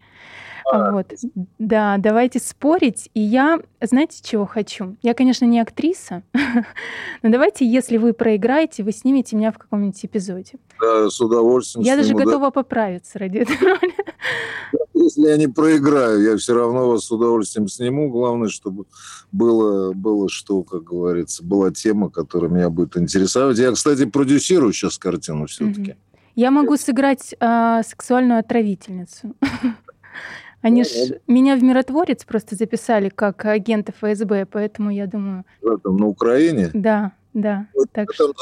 А, 0.73 0.93
вот. 0.93 1.13
Да, 1.59 1.97
давайте 1.99 2.41
спорить. 2.41 3.09
И 3.15 3.21
я, 3.21 3.61
знаете, 3.81 4.21
чего 4.23 4.47
хочу? 4.47 4.97
Я, 5.03 5.15
конечно, 5.15 5.45
не 5.45 5.61
актриса, 5.61 6.23
но 7.23 7.31
давайте, 7.31 7.71
если 7.71 7.99
вы 7.99 8.13
проиграете, 8.13 8.83
вы 8.83 8.93
снимете 8.93 9.37
меня 9.37 9.53
в 9.53 9.59
каком-нибудь 9.59 10.05
эпизоде. 10.05 10.55
Да, 10.81 11.09
с 11.09 11.21
удовольствием. 11.21 11.85
Я 11.85 11.95
сниму, 11.95 12.19
даже 12.19 12.25
готова 12.25 12.47
да. 12.47 12.51
поправиться 12.51 13.19
ради 13.19 13.39
этого. 13.39 13.79
Если 14.95 15.29
я 15.29 15.37
не 15.37 15.47
проиграю, 15.47 16.23
я 16.23 16.37
все 16.37 16.55
равно 16.55 16.89
вас 16.89 17.05
с 17.05 17.13
удовольствием 17.13 17.69
сниму. 17.69 18.11
Главное, 18.11 18.49
чтобы 18.49 18.87
было, 19.31 19.93
было 19.93 20.29
что, 20.29 20.63
как 20.63 20.85
говорится, 20.85 21.45
была 21.45 21.71
тема, 21.71 22.11
которая 22.11 22.51
меня 22.51 22.71
будет 22.71 22.97
интересовать. 22.97 23.59
Я, 23.59 23.73
кстати, 23.73 24.05
продюсирую 24.07 24.73
сейчас 24.73 24.99
картину 24.99 25.47
все-таки. 25.47 25.97
Я 26.37 26.51
могу 26.51 26.77
сыграть 26.77 27.35
э, 27.41 27.81
сексуальную 27.83 28.39
отравительницу. 28.41 29.35
Они 30.61 30.85
ж 30.85 30.89
меня 31.27 31.57
в 31.57 31.63
миротворец 31.63 32.25
просто 32.25 32.57
записали 32.57 33.09
как 33.09 33.47
агента 33.47 33.93
ФСБ, 33.93 34.45
поэтому 34.45 34.91
я 34.91 35.07
думаю... 35.07 35.45
На 35.63 36.07
Украине? 36.07 36.71
Да, 36.75 37.13
да. 37.33 37.67
Вот 37.75 37.91
так, 37.91 38.13
что... 38.13 38.35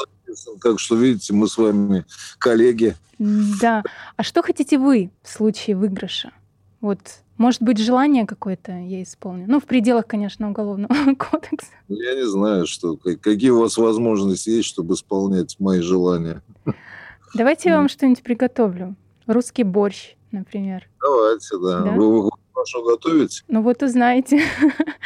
так 0.61 0.79
что, 0.79 0.95
видите, 0.97 1.33
мы 1.33 1.47
с 1.47 1.57
вами 1.57 2.03
коллеги. 2.37 2.95
Да. 3.17 3.81
А 4.17 4.23
что 4.23 4.41
хотите 4.41 4.77
вы 4.77 5.09
в 5.23 5.29
случае 5.29 5.77
выигрыша? 5.77 6.33
Вот, 6.81 6.99
может 7.37 7.61
быть, 7.61 7.77
желание 7.77 8.25
какое-то 8.25 8.73
я 8.73 9.03
исполню. 9.03 9.45
Ну, 9.47 9.61
в 9.61 9.65
пределах, 9.65 10.05
конечно, 10.05 10.49
уголовного 10.49 11.15
кодекса. 11.17 11.71
Я 11.87 12.15
не 12.15 12.27
знаю, 12.27 12.67
что, 12.67 12.97
какие 12.97 13.51
у 13.51 13.61
вас 13.61 13.77
возможности 13.77 14.49
есть, 14.49 14.67
чтобы 14.67 14.95
исполнять 14.95 15.55
мои 15.59 15.79
желания. 15.79 16.41
Давайте 17.35 17.69
я 17.69 17.77
вам 17.77 17.89
что-нибудь 17.89 18.23
приготовлю. 18.23 18.95
Русский 19.27 19.63
борщ 19.63 20.15
например. 20.35 20.87
Давайте, 21.01 21.57
да. 21.57 21.81
да? 21.81 21.91
Вы, 21.91 22.23
вы 22.23 22.29
хорошо 22.53 22.83
готовите? 22.83 23.43
Ну 23.47 23.61
вот 23.61 23.81
узнаете, 23.81 24.41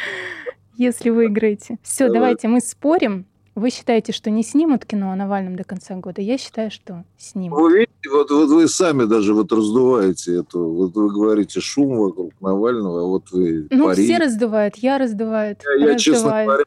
если 0.76 1.10
выиграете. 1.10 1.78
Все, 1.82 2.08
давайте 2.10 2.48
мы 2.48 2.60
спорим. 2.60 3.26
Вы 3.56 3.70
считаете, 3.70 4.12
что 4.12 4.30
не 4.30 4.42
снимут 4.44 4.86
кино 4.86 5.10
о 5.10 5.16
Навальном 5.16 5.56
до 5.56 5.64
конца 5.64 5.96
года? 5.96 6.22
Я 6.22 6.38
считаю, 6.38 6.70
что 6.70 7.04
снимут. 7.18 7.58
Вы 7.58 7.78
видите, 7.80 8.08
вот, 8.10 8.30
вот 8.30 8.48
вы 8.48 8.68
сами 8.68 9.04
даже 9.04 9.34
вот 9.34 9.52
раздуваете 9.52 10.36
эту, 10.38 10.66
вот 10.66 10.94
вы 10.94 11.10
говорите 11.10 11.60
шум 11.60 11.98
вокруг 11.98 12.32
Навального, 12.40 13.02
а 13.02 13.04
вот 13.04 13.30
вы 13.32 13.66
Ну, 13.70 13.86
пари. 13.86 14.04
все 14.04 14.18
раздувают, 14.18 14.76
я 14.76 14.98
раздуваю. 14.98 15.56
Я, 15.78 15.90
я 15.90 15.98
честно 15.98 16.44
говоря, 16.44 16.64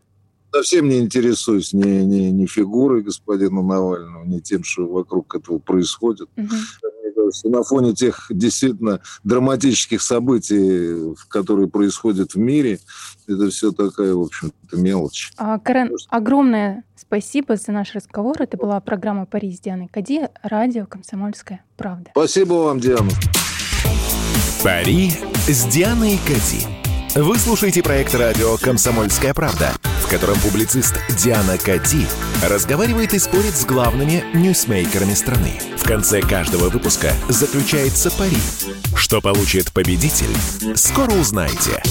совсем 0.54 0.88
не 0.88 1.00
интересуюсь 1.00 1.74
ни, 1.74 2.02
ни, 2.04 2.30
ни 2.30 2.46
фигурой 2.46 3.02
господина 3.02 3.62
Навального, 3.62 4.24
ни 4.26 4.40
тем, 4.40 4.64
что 4.64 4.88
вокруг 4.88 5.36
этого 5.36 5.58
происходит. 5.60 6.30
Угу 6.38 6.56
что 7.32 7.50
на 7.50 7.64
фоне 7.64 7.94
тех 7.94 8.28
действительно 8.30 9.00
драматических 9.24 10.02
событий, 10.02 11.16
которые 11.30 11.68
происходят 11.68 12.34
в 12.34 12.38
мире, 12.38 12.80
это 13.28 13.50
все 13.50 13.72
такая, 13.72 14.14
в 14.14 14.22
общем-то, 14.22 14.78
мелочь. 14.78 15.32
А, 15.38 15.60
Карен, 15.60 15.96
огромное 16.10 16.84
спасибо 16.96 17.56
за 17.56 17.72
наш 17.72 17.94
разговор. 17.94 18.42
Это 18.42 18.58
была 18.58 18.80
программа 18.82 19.26
«Пари» 19.26 19.52
с 19.52 19.60
Дианой 19.60 19.88
Кади, 19.88 20.28
радио 20.42 20.86
«Комсомольская 20.86 21.64
правда». 21.78 22.12
Спасибо 22.12 22.54
вам, 22.54 22.80
Диана. 22.80 23.10
«Пари» 24.64 25.12
с 25.48 25.66
Дианой 25.66 26.20
Кади. 26.26 26.83
Вы 27.16 27.38
слушаете 27.38 27.84
проект 27.84 28.16
радио 28.16 28.58
«Комсомольская 28.58 29.36
правда», 29.36 29.72
в 30.04 30.10
котором 30.10 30.36
публицист 30.40 30.96
Диана 31.10 31.60
Кати 31.60 32.08
разговаривает 32.44 33.14
и 33.14 33.20
спорит 33.20 33.56
с 33.56 33.66
главными 33.66 34.24
ньюсмейкерами 34.34 35.14
страны. 35.14 35.60
В 35.78 35.84
конце 35.84 36.22
каждого 36.22 36.70
выпуска 36.70 37.14
заключается 37.30 38.10
пари. 38.10 38.40
Что 38.96 39.22
получит 39.22 39.72
победитель, 39.72 40.36
скоро 40.76 41.12
узнаете. 41.12 41.84